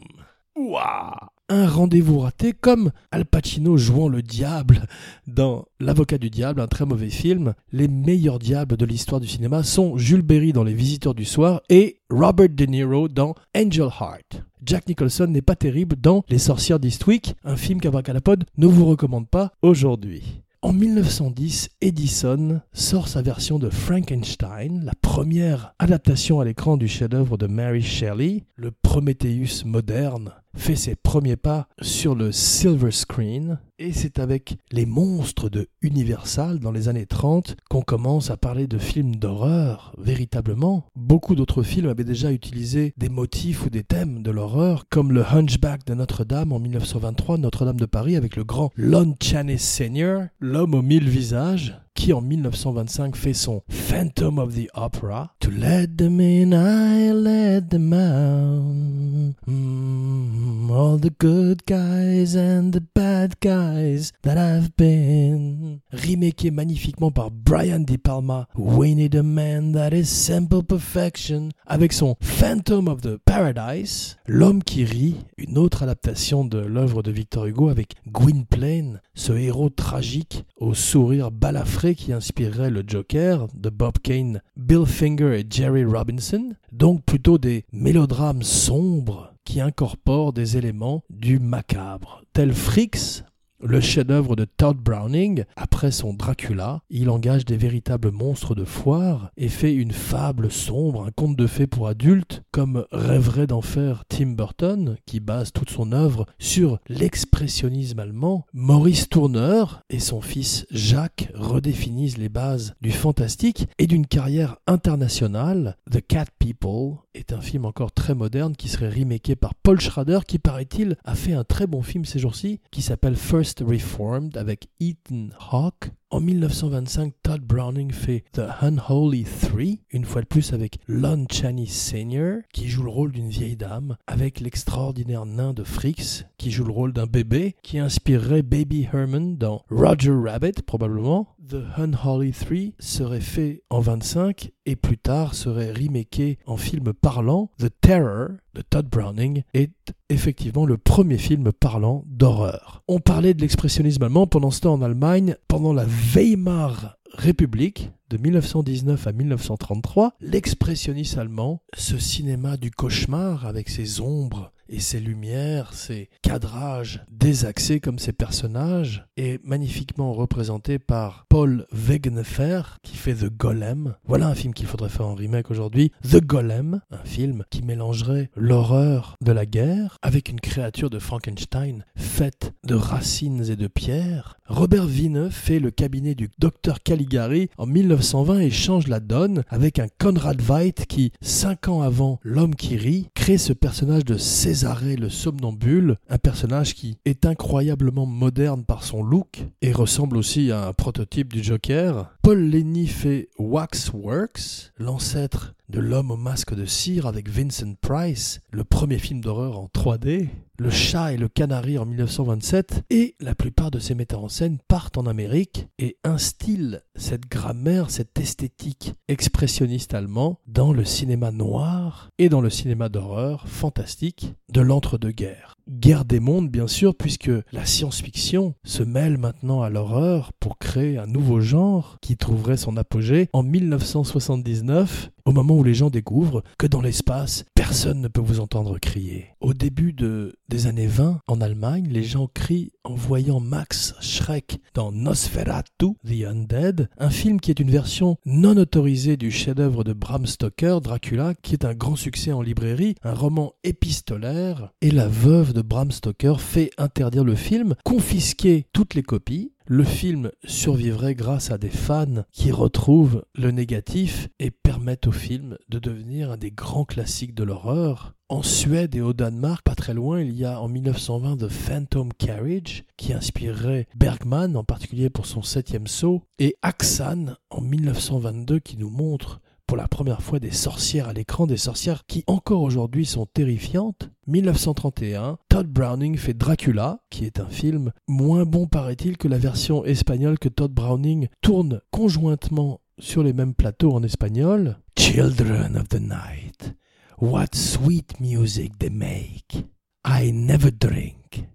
Ouah! 0.54 1.28
Un 1.48 1.66
rendez-vous 1.66 2.20
raté 2.20 2.52
comme 2.52 2.92
Al 3.10 3.24
Pacino 3.24 3.76
jouant 3.76 4.08
le 4.08 4.22
diable 4.22 4.86
dans 5.26 5.64
L'avocat 5.80 6.16
du 6.16 6.30
diable, 6.30 6.60
un 6.60 6.68
très 6.68 6.86
mauvais 6.86 7.10
film. 7.10 7.54
Les 7.72 7.88
meilleurs 7.88 8.38
diables 8.38 8.76
de 8.76 8.84
l'histoire 8.84 9.20
du 9.20 9.26
cinéma 9.26 9.64
sont 9.64 9.96
Jules 9.98 10.22
Berry 10.22 10.52
dans 10.52 10.62
Les 10.62 10.74
Visiteurs 10.74 11.14
du 11.14 11.24
Soir 11.24 11.62
et 11.68 11.98
Robert 12.08 12.48
De 12.48 12.66
Niro 12.66 13.08
dans 13.08 13.34
Angel 13.56 13.88
Heart. 14.00 14.44
Jack 14.64 14.88
Nicholson 14.88 15.26
n'est 15.26 15.42
pas 15.42 15.56
terrible 15.56 15.96
dans 15.96 16.22
Les 16.28 16.38
Sorcières 16.38 16.78
d'Eastwick, 16.78 17.34
un 17.44 17.56
film 17.56 17.80
qu'Abracadapod 17.80 18.44
ne 18.56 18.66
vous 18.68 18.86
recommande 18.86 19.28
pas 19.28 19.52
aujourd'hui. 19.62 20.42
En 20.66 20.72
1910, 20.72 21.68
Edison 21.80 22.60
sort 22.72 23.06
sa 23.06 23.22
version 23.22 23.60
de 23.60 23.70
Frankenstein, 23.70 24.82
la 24.84 24.94
première 25.00 25.74
adaptation 25.78 26.40
à 26.40 26.44
l'écran 26.44 26.76
du 26.76 26.88
chef-d'œuvre 26.88 27.38
de 27.38 27.46
Mary 27.46 27.82
Shelley, 27.82 28.46
le 28.56 28.72
Prometheus 28.72 29.64
moderne, 29.64 30.32
fait 30.56 30.76
ses 30.76 30.96
premiers 30.96 31.36
pas 31.36 31.68
sur 31.80 32.14
le 32.14 32.32
silver 32.32 32.90
screen 32.90 33.58
et 33.78 33.92
c'est 33.92 34.18
avec 34.18 34.56
les 34.72 34.86
monstres 34.86 35.48
de 35.48 35.68
Universal 35.82 36.58
dans 36.58 36.72
les 36.72 36.88
années 36.88 37.06
30 37.06 37.56
qu'on 37.68 37.82
commence 37.82 38.30
à 38.30 38.36
parler 38.36 38.66
de 38.66 38.78
films 38.78 39.16
d'horreur 39.16 39.94
véritablement. 39.98 40.86
Beaucoup 40.96 41.34
d'autres 41.34 41.62
films 41.62 41.90
avaient 41.90 42.04
déjà 42.04 42.32
utilisé 42.32 42.94
des 42.96 43.10
motifs 43.10 43.66
ou 43.66 43.70
des 43.70 43.84
thèmes 43.84 44.22
de 44.22 44.30
l'horreur 44.30 44.88
comme 44.88 45.12
le 45.12 45.24
Hunchback 45.24 45.84
de 45.86 45.94
Notre-Dame 45.94 46.52
en 46.52 46.58
1923, 46.58 47.38
Notre-Dame 47.38 47.78
de 47.78 47.86
Paris 47.86 48.16
avec 48.16 48.36
le 48.36 48.44
grand 48.44 48.70
Lon 48.76 49.14
Chaney 49.22 49.58
Sr., 49.58 50.28
l'homme 50.40 50.74
aux 50.74 50.82
mille 50.82 51.08
visages 51.08 51.78
qui 51.96 52.12
en 52.12 52.20
1925 52.20 53.16
fait 53.16 53.32
son 53.32 53.62
Phantom 53.68 54.38
of 54.38 54.54
the 54.54 54.68
Opera. 54.74 55.34
To 55.40 55.50
let 55.50 55.96
them 55.96 56.20
in, 56.20 56.52
I 56.52 57.10
let 57.12 57.70
them 57.70 57.92
out. 57.92 59.34
Mm, 59.46 60.70
all 60.70 60.98
the 60.98 61.10
good 61.18 61.62
guys 61.66 62.36
and 62.36 62.70
the 62.72 62.82
bad 62.94 63.34
guys 63.40 64.12
that 64.22 64.36
I've 64.36 64.76
been. 64.76 65.80
Remaké 65.90 66.50
magnifiquement 66.50 67.10
par 67.10 67.30
Brian 67.30 67.80
De 67.80 67.96
Palma. 67.96 68.46
We 68.56 68.94
need 68.94 69.16
a 69.16 69.22
man 69.22 69.72
that 69.72 69.90
is 69.92 70.04
simple 70.04 70.62
perfection. 70.62 71.48
Avec 71.66 71.92
son 71.94 72.16
Phantom 72.20 72.88
of 72.88 73.00
the 73.00 73.16
Paradise. 73.24 74.18
L'homme 74.26 74.62
qui 74.62 74.84
rit, 74.84 75.16
une 75.38 75.56
autre 75.56 75.82
adaptation 75.82 76.44
de 76.44 76.58
l'œuvre 76.58 77.02
de 77.02 77.10
Victor 77.10 77.46
Hugo 77.46 77.70
avec 77.70 77.94
Gwynplaine, 78.06 79.00
ce 79.14 79.32
héros 79.32 79.70
tragique 79.70 80.44
au 80.58 80.74
sourire 80.74 81.30
balafré 81.30 81.85
qui 81.94 82.12
inspirerait 82.12 82.70
le 82.70 82.82
Joker 82.86 83.46
de 83.54 83.70
Bob 83.70 83.98
Kane, 84.02 84.42
Bill 84.56 84.86
Finger 84.86 85.38
et 85.38 85.46
Jerry 85.48 85.84
Robinson, 85.84 86.54
donc 86.72 87.04
plutôt 87.04 87.38
des 87.38 87.64
mélodrames 87.72 88.42
sombres 88.42 89.32
qui 89.44 89.60
incorporent 89.60 90.32
des 90.32 90.56
éléments 90.56 91.04
du 91.10 91.38
macabre, 91.38 92.22
tel 92.32 92.52
Fricks 92.52 93.22
le 93.60 93.80
chef-d'œuvre 93.80 94.36
de 94.36 94.44
Todd 94.44 94.76
Browning, 94.76 95.44
après 95.56 95.90
son 95.90 96.12
Dracula, 96.12 96.82
il 96.90 97.10
engage 97.10 97.44
des 97.44 97.56
véritables 97.56 98.10
monstres 98.10 98.54
de 98.54 98.64
foire 98.64 99.30
et 99.36 99.48
fait 99.48 99.74
une 99.74 99.92
fable 99.92 100.50
sombre, 100.50 101.04
un 101.04 101.10
conte 101.10 101.36
de 101.36 101.46
fées 101.46 101.66
pour 101.66 101.88
adultes, 101.88 102.42
comme 102.50 102.84
rêverait 102.92 103.46
d'en 103.46 103.62
faire 103.62 104.04
Tim 104.08 104.32
Burton, 104.32 104.96
qui 105.06 105.20
base 105.20 105.52
toute 105.52 105.70
son 105.70 105.92
œuvre 105.92 106.26
sur 106.38 106.78
l'expressionnisme 106.88 107.98
allemand. 107.98 108.46
Maurice 108.52 109.08
Tourneur 109.08 109.82
et 109.90 110.00
son 110.00 110.20
fils 110.20 110.66
Jacques 110.70 111.30
redéfinissent 111.34 112.18
les 112.18 112.28
bases 112.28 112.74
du 112.80 112.90
fantastique 112.90 113.68
et 113.78 113.86
d'une 113.86 114.06
carrière 114.06 114.56
internationale. 114.66 115.76
The 115.90 116.00
Cat 116.06 116.26
People 116.38 116.98
est 117.14 117.32
un 117.32 117.40
film 117.40 117.64
encore 117.64 117.92
très 117.92 118.14
moderne 118.14 118.54
qui 118.54 118.68
serait 118.68 118.90
remaké 118.90 119.36
par 119.36 119.54
Paul 119.54 119.80
Schrader, 119.80 120.20
qui 120.26 120.38
paraît-il 120.38 120.96
a 121.04 121.14
fait 121.14 121.32
un 121.32 121.44
très 121.44 121.66
bon 121.66 121.82
film 121.82 122.04
ces 122.04 122.18
jours-ci, 122.18 122.60
qui 122.70 122.82
s'appelle 122.82 123.16
First 123.16 123.55
Reformed 123.60 124.36
avec 124.36 124.68
Ethan 124.80 125.28
Hawke 125.50 125.90
En 126.08 126.20
1925, 126.20 127.14
Todd 127.24 127.40
Browning 127.40 127.90
fait 127.90 128.22
The 128.32 128.42
Unholy 128.60 129.24
Three, 129.24 129.80
une 129.90 130.04
fois 130.04 130.22
de 130.22 130.26
plus 130.28 130.52
avec 130.52 130.78
Lon 130.86 131.26
Chaney 131.28 131.66
Sr., 131.66 132.42
qui 132.52 132.68
joue 132.68 132.84
le 132.84 132.90
rôle 132.90 133.10
d'une 133.10 133.28
vieille 133.28 133.56
dame, 133.56 133.96
avec 134.06 134.38
l'extraordinaire 134.38 135.26
nain 135.26 135.52
de 135.52 135.64
Fricks, 135.64 136.24
qui 136.38 136.52
joue 136.52 136.62
le 136.62 136.70
rôle 136.70 136.92
d'un 136.92 137.06
bébé, 137.06 137.56
qui 137.64 137.80
inspirerait 137.80 138.42
Baby 138.42 138.88
Herman 138.92 139.36
dans 139.36 139.62
Roger 139.68 140.12
Rabbit, 140.12 140.62
probablement. 140.64 141.34
The 141.48 141.62
Unholy 141.76 142.30
Three 142.30 142.74
serait 142.78 143.20
fait 143.20 143.62
en 143.70 143.80
25 143.80 144.50
et 144.64 144.76
plus 144.76 144.98
tard 144.98 145.34
serait 145.34 145.72
remaké 145.72 146.38
en 146.46 146.56
film 146.56 146.92
parlant. 146.92 147.50
The 147.58 147.70
Terror 147.80 148.30
de 148.54 148.62
Todd 148.62 148.88
Browning 148.88 149.42
est 149.54 149.70
effectivement 150.08 150.66
le 150.66 150.76
premier 150.76 151.18
film 151.18 151.52
parlant 151.52 152.04
d'horreur. 152.06 152.82
On 152.88 153.00
parlait 153.00 153.34
de 153.34 153.42
l'expressionnisme 153.42 154.02
allemand 154.02 154.26
pendant 154.26 154.50
ce 154.50 154.62
temps 154.62 154.74
en 154.74 154.82
Allemagne, 154.82 155.36
pendant 155.46 155.72
la 155.72 155.84
Weimar 155.96 156.98
République, 157.14 157.90
de 158.10 158.18
1919 158.18 159.06
à 159.06 159.12
1933, 159.12 160.12
l'expressionnisme 160.20 161.18
allemand, 161.18 161.62
ce 161.74 161.96
cinéma 161.98 162.58
du 162.58 162.70
cauchemar 162.70 163.46
avec 163.46 163.70
ses 163.70 164.00
ombres 164.00 164.52
et 164.68 164.80
ses 164.80 165.00
lumières, 165.00 165.72
ses 165.74 166.08
cadrages 166.22 167.04
désaxés 167.10 167.80
comme 167.80 167.98
ses 167.98 168.12
personnages, 168.12 169.06
est 169.16 169.42
magnifiquement 169.44 170.12
représenté 170.12 170.78
par 170.78 171.26
Paul 171.28 171.66
Wegenefer 171.72 172.62
qui 172.82 172.96
fait 172.96 173.14
The 173.14 173.30
Golem. 173.30 173.94
Voilà 174.04 174.28
un 174.28 174.34
film 174.34 174.54
qu'il 174.54 174.66
faudrait 174.66 174.88
faire 174.88 175.06
en 175.06 175.14
remake 175.14 175.50
aujourd'hui. 175.50 175.92
The 176.02 176.22
Golem, 176.22 176.80
un 176.90 177.04
film 177.04 177.44
qui 177.50 177.62
mélangerait 177.62 178.30
l'horreur 178.36 179.16
de 179.22 179.32
la 179.32 179.46
guerre 179.46 179.98
avec 180.02 180.28
une 180.28 180.40
créature 180.40 180.90
de 180.90 180.98
Frankenstein 180.98 181.84
faite 181.96 182.52
de 182.64 182.74
racines 182.74 183.44
et 183.50 183.56
de 183.56 183.66
pierres. 183.66 184.36
Robert 184.46 184.86
Wiener 184.86 185.28
fait 185.30 185.58
le 185.58 185.70
cabinet 185.70 186.14
du 186.14 186.30
docteur 186.38 186.82
Caligari 186.82 187.48
en 187.58 187.66
1920 187.66 188.38
et 188.40 188.50
change 188.50 188.86
la 188.86 189.00
donne 189.00 189.42
avec 189.48 189.78
un 189.78 189.88
Conrad 189.98 190.40
Veidt 190.40 190.86
qui, 190.86 191.12
cinq 191.20 191.68
ans 191.68 191.82
avant 191.82 192.20
L'homme 192.22 192.54
qui 192.54 192.76
rit, 192.76 193.08
crée 193.14 193.38
ce 193.38 193.52
personnage 193.52 194.04
de 194.04 194.16
Césarée 194.56 194.96
le 194.96 195.10
somnambule, 195.10 195.98
un 196.08 196.16
personnage 196.16 196.74
qui 196.74 196.96
est 197.04 197.26
incroyablement 197.26 198.06
moderne 198.06 198.64
par 198.64 198.84
son 198.84 199.02
look 199.02 199.44
et 199.60 199.70
ressemble 199.70 200.16
aussi 200.16 200.50
à 200.50 200.68
un 200.68 200.72
prototype 200.72 201.30
du 201.30 201.44
Joker. 201.44 202.15
Paul 202.26 202.40
Lenny 202.40 202.88
fait 202.88 203.28
Waxworks, 203.38 204.72
l'ancêtre 204.78 205.54
de 205.68 205.78
L'homme 205.78 206.10
au 206.10 206.16
masque 206.16 206.56
de 206.56 206.64
cire 206.64 207.06
avec 207.06 207.28
Vincent 207.28 207.76
Price, 207.80 208.40
le 208.50 208.64
premier 208.64 208.98
film 208.98 209.20
d'horreur 209.20 209.60
en 209.60 209.70
3D, 209.72 210.26
Le 210.58 210.70
chat 210.70 211.12
et 211.12 211.18
le 211.18 211.28
canari 211.28 211.78
en 211.78 211.86
1927, 211.86 212.82
et 212.90 213.14
la 213.20 213.36
plupart 213.36 213.70
de 213.70 213.78
ces 213.78 213.94
metteurs 213.94 214.24
en 214.24 214.28
scène 214.28 214.58
partent 214.66 214.98
en 214.98 215.06
Amérique 215.06 215.68
et 215.78 215.98
instillent 216.02 216.80
cette 216.96 217.28
grammaire, 217.28 217.90
cette 217.90 218.18
esthétique 218.18 218.94
expressionniste 219.06 219.94
allemand 219.94 220.40
dans 220.48 220.72
le 220.72 220.84
cinéma 220.84 221.30
noir 221.30 222.10
et 222.18 222.28
dans 222.28 222.40
le 222.40 222.50
cinéma 222.50 222.88
d'horreur 222.88 223.46
fantastique 223.46 224.34
de 224.52 224.62
l'entre-deux-guerres 224.62 225.55
guerre 225.68 226.04
des 226.04 226.20
mondes, 226.20 226.50
bien 226.50 226.66
sûr, 226.66 226.94
puisque 226.94 227.30
la 227.52 227.64
science-fiction 227.64 228.54
se 228.64 228.82
mêle 228.82 229.18
maintenant 229.18 229.62
à 229.62 229.70
l'horreur 229.70 230.32
pour 230.38 230.58
créer 230.58 230.98
un 230.98 231.06
nouveau 231.06 231.40
genre 231.40 231.98
qui 232.00 232.16
trouverait 232.16 232.56
son 232.56 232.76
apogée 232.76 233.28
en 233.32 233.42
1979, 233.42 235.10
au 235.24 235.32
moment 235.32 235.56
où 235.56 235.64
les 235.64 235.74
gens 235.74 235.90
découvrent 235.90 236.42
que 236.58 236.66
dans 236.66 236.80
l'espace, 236.80 237.44
personne 237.66 238.00
ne 238.00 238.06
peut 238.06 238.20
vous 238.20 238.38
entendre 238.38 238.78
crier. 238.78 239.26
Au 239.40 239.52
début 239.52 239.92
de, 239.92 240.36
des 240.48 240.68
années 240.68 240.86
20, 240.86 241.18
en 241.26 241.40
Allemagne, 241.40 241.88
les 241.90 242.04
gens 242.04 242.28
crient 242.32 242.70
en 242.84 242.94
voyant 242.94 243.40
Max 243.40 243.96
Schreck 244.00 244.60
dans 244.72 244.92
Nosferatu, 244.92 245.96
The 246.06 246.26
Undead, 246.28 246.88
un 246.96 247.10
film 247.10 247.40
qui 247.40 247.50
est 247.50 247.58
une 247.58 247.72
version 247.72 248.18
non 248.24 248.56
autorisée 248.56 249.16
du 249.16 249.32
chef-d'œuvre 249.32 249.82
de 249.82 249.94
Bram 249.94 250.26
Stoker, 250.26 250.80
Dracula, 250.80 251.34
qui 251.34 251.54
est 251.54 251.64
un 251.64 251.74
grand 251.74 251.96
succès 251.96 252.30
en 252.30 252.40
librairie, 252.40 252.94
un 253.02 253.14
roman 253.14 253.54
épistolaire, 253.64 254.70
et 254.80 254.92
la 254.92 255.08
veuve 255.08 255.52
de 255.52 255.62
Bram 255.62 255.90
Stoker 255.90 256.40
fait 256.40 256.70
interdire 256.78 257.24
le 257.24 257.34
film, 257.34 257.74
confisquer 257.84 258.66
toutes 258.72 258.94
les 258.94 259.02
copies, 259.02 259.50
le 259.68 259.82
film 259.82 260.30
survivrait 260.44 261.16
grâce 261.16 261.50
à 261.50 261.58
des 261.58 261.70
fans 261.70 262.24
qui 262.30 262.52
retrouvent 262.52 263.24
le 263.34 263.50
négatif 263.50 264.28
et 264.38 264.52
permettent 264.52 265.08
au 265.08 265.12
film 265.12 265.58
de 265.68 265.80
devenir 265.80 266.30
un 266.30 266.36
des 266.36 266.52
grands 266.52 266.84
classiques 266.84 267.34
de 267.34 267.42
l'horreur. 267.42 268.14
En 268.28 268.42
Suède 268.42 268.94
et 268.94 269.00
au 269.00 269.12
Danemark, 269.12 269.64
pas 269.64 269.74
très 269.74 269.94
loin, 269.94 270.20
il 270.20 270.36
y 270.36 270.44
a 270.44 270.60
en 270.60 270.68
1920 270.68 271.36
The 271.38 271.48
Phantom 271.48 272.12
Carriage, 272.12 272.84
qui 272.96 273.12
inspirerait 273.12 273.88
Bergman, 273.96 274.56
en 274.56 274.64
particulier 274.64 275.10
pour 275.10 275.26
son 275.26 275.42
septième 275.42 275.86
saut, 275.86 276.22
et 276.38 276.56
Axan 276.62 277.36
en 277.50 277.60
1922, 277.60 278.60
qui 278.60 278.76
nous 278.76 278.90
montre 278.90 279.40
pour 279.66 279.76
la 279.76 279.88
première 279.88 280.22
fois 280.22 280.38
des 280.38 280.50
sorcières 280.50 281.08
à 281.08 281.12
l'écran, 281.12 281.46
des 281.46 281.56
sorcières 281.56 282.06
qui 282.06 282.22
encore 282.26 282.62
aujourd'hui 282.62 283.04
sont 283.04 283.26
terrifiantes. 283.26 284.10
1931, 284.26 285.38
Todd 285.48 285.66
Browning 285.66 286.16
fait 286.16 286.34
Dracula, 286.34 287.00
qui 287.10 287.24
est 287.24 287.40
un 287.40 287.48
film 287.48 287.92
moins 288.06 288.44
bon 288.44 288.66
paraît-il 288.66 289.16
que 289.16 289.28
la 289.28 289.38
version 289.38 289.84
espagnole 289.84 290.38
que 290.38 290.48
Todd 290.48 290.72
Browning 290.72 291.28
tourne 291.42 291.80
conjointement 291.90 292.80
sur 292.98 293.22
les 293.22 293.32
mêmes 293.32 293.54
plateaux 293.54 293.92
en 293.92 294.02
espagnol. 294.02 294.78
Children 294.96 295.76
of 295.76 295.88
the 295.88 296.00
Night, 296.00 296.74
what 297.20 297.54
sweet 297.54 298.20
music 298.20 298.78
they 298.78 298.90
make. 298.90 299.64
I 300.06 300.32
never 300.32 300.70
drink. 300.70 301.46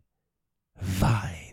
Vine. 0.82 1.52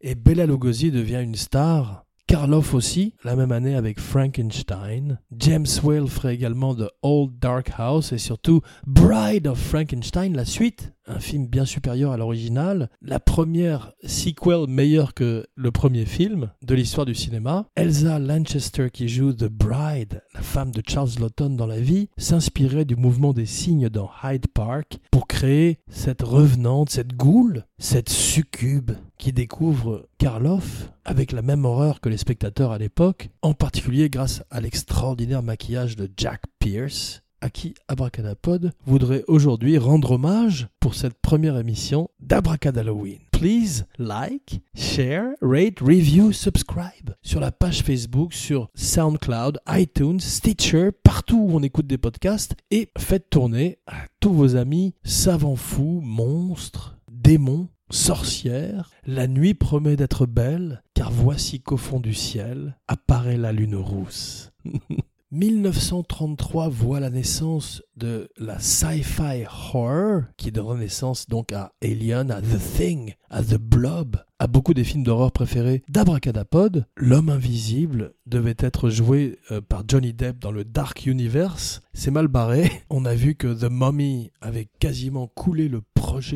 Et 0.00 0.14
Bella 0.14 0.46
Lugosi 0.46 0.90
devient 0.90 1.22
une 1.22 1.36
star 1.36 2.04
Karloff 2.32 2.72
aussi, 2.72 3.12
la 3.24 3.36
même 3.36 3.52
année 3.52 3.74
avec 3.74 4.00
Frankenstein. 4.00 5.18
James 5.36 5.66
Whale 5.82 6.08
également 6.32 6.74
The 6.74 6.88
Old 7.02 7.38
Dark 7.38 7.72
House 7.76 8.12
et 8.12 8.16
surtout 8.18 8.62
Bride 8.86 9.46
of 9.46 9.58
Frankenstein, 9.58 10.34
la 10.34 10.46
suite, 10.46 10.94
un 11.06 11.18
film 11.18 11.46
bien 11.46 11.64
supérieur 11.64 12.12
à 12.12 12.16
l'original, 12.16 12.88
la 13.00 13.20
première 13.20 13.92
sequel 14.04 14.66
meilleure 14.68 15.14
que 15.14 15.46
le 15.54 15.70
premier 15.70 16.04
film 16.04 16.50
de 16.62 16.74
l'histoire 16.74 17.06
du 17.06 17.14
cinéma. 17.14 17.66
Elsa 17.76 18.18
Lanchester 18.18 18.88
qui 18.92 19.08
joue 19.08 19.32
The 19.32 19.48
Bride, 19.48 20.22
la 20.34 20.42
femme 20.42 20.70
de 20.70 20.82
Charles 20.86 21.10
Lawton 21.18 21.56
dans 21.56 21.66
la 21.66 21.80
vie, 21.80 22.08
s'inspirait 22.16 22.84
du 22.84 22.96
mouvement 22.96 23.32
des 23.32 23.46
cygnes 23.46 23.88
dans 23.88 24.10
Hyde 24.22 24.46
Park 24.48 24.98
pour 25.10 25.26
créer 25.26 25.78
cette 25.88 26.22
revenante, 26.22 26.90
cette 26.90 27.14
goule, 27.14 27.64
cette 27.78 28.10
succube 28.10 28.92
qui 29.18 29.32
découvre 29.32 30.08
Karloff 30.18 30.90
avec 31.04 31.32
la 31.32 31.42
même 31.42 31.64
horreur 31.64 32.00
que 32.00 32.08
les 32.08 32.16
spectateurs 32.16 32.72
à 32.72 32.78
l'époque, 32.78 33.30
en 33.42 33.54
particulier 33.54 34.08
grâce 34.08 34.42
à 34.50 34.60
l'extraordinaire 34.60 35.42
maquillage 35.42 35.96
de 35.96 36.08
Jack 36.16 36.42
Pierce 36.58 37.22
à 37.42 37.50
qui 37.50 37.74
Abracadapod 37.88 38.72
voudrait 38.86 39.24
aujourd'hui 39.26 39.76
rendre 39.76 40.12
hommage 40.12 40.68
pour 40.80 40.94
cette 40.94 41.20
première 41.20 41.58
émission 41.58 42.08
d'Abracadalloween. 42.20 43.18
Please 43.32 43.84
like, 43.98 44.60
share, 44.74 45.32
rate, 45.42 45.80
review, 45.80 46.32
subscribe 46.32 47.10
sur 47.22 47.40
la 47.40 47.50
page 47.50 47.82
Facebook, 47.82 48.32
sur 48.32 48.70
SoundCloud, 48.76 49.58
iTunes, 49.68 50.20
Stitcher, 50.20 50.90
partout 51.02 51.48
où 51.48 51.56
on 51.56 51.62
écoute 51.62 51.88
des 51.88 51.98
podcasts 51.98 52.54
et 52.70 52.88
faites 52.96 53.28
tourner 53.28 53.78
à 53.88 53.96
tous 54.20 54.32
vos 54.32 54.54
amis 54.54 54.94
savants 55.02 55.56
fous, 55.56 56.00
monstres, 56.04 56.96
démons, 57.10 57.68
sorcières. 57.90 58.90
La 59.04 59.26
nuit 59.26 59.54
promet 59.54 59.96
d'être 59.96 60.26
belle, 60.26 60.82
car 60.94 61.10
voici 61.10 61.60
qu'au 61.60 61.76
fond 61.76 61.98
du 61.98 62.14
ciel 62.14 62.78
apparaît 62.86 63.36
la 63.36 63.52
lune 63.52 63.76
rousse. 63.76 64.52
1933 65.32 66.68
voit 66.68 67.00
la 67.00 67.08
naissance 67.08 67.82
de 67.96 68.28
la 68.36 68.58
sci-fi 68.58 69.44
horror, 69.46 70.24
qui 70.36 70.52
donne 70.52 70.80
naissance 70.80 71.26
donc 71.26 71.52
à 71.52 71.72
Alien, 71.82 72.30
à 72.30 72.42
The 72.42 72.58
Thing, 72.76 73.14
à 73.30 73.42
The 73.42 73.56
Blob, 73.56 74.18
à 74.38 74.46
beaucoup 74.46 74.74
des 74.74 74.84
films 74.84 75.04
d'horreur 75.04 75.32
préférés 75.32 75.84
d'Abracadapod. 75.88 76.84
L'homme 76.96 77.30
invisible 77.30 78.12
devait 78.26 78.56
être 78.58 78.90
joué 78.90 79.38
euh, 79.50 79.62
par 79.62 79.84
Johnny 79.88 80.12
Depp 80.12 80.38
dans 80.38 80.52
le 80.52 80.64
Dark 80.64 81.06
Universe. 81.06 81.80
C'est 81.94 82.10
mal 82.10 82.28
barré. 82.28 82.70
On 82.90 83.06
a 83.06 83.14
vu 83.14 83.34
que 83.34 83.46
The 83.54 83.70
Mummy 83.70 84.32
avait 84.42 84.68
quasiment 84.80 85.28
coulé 85.28 85.68
le 85.68 85.80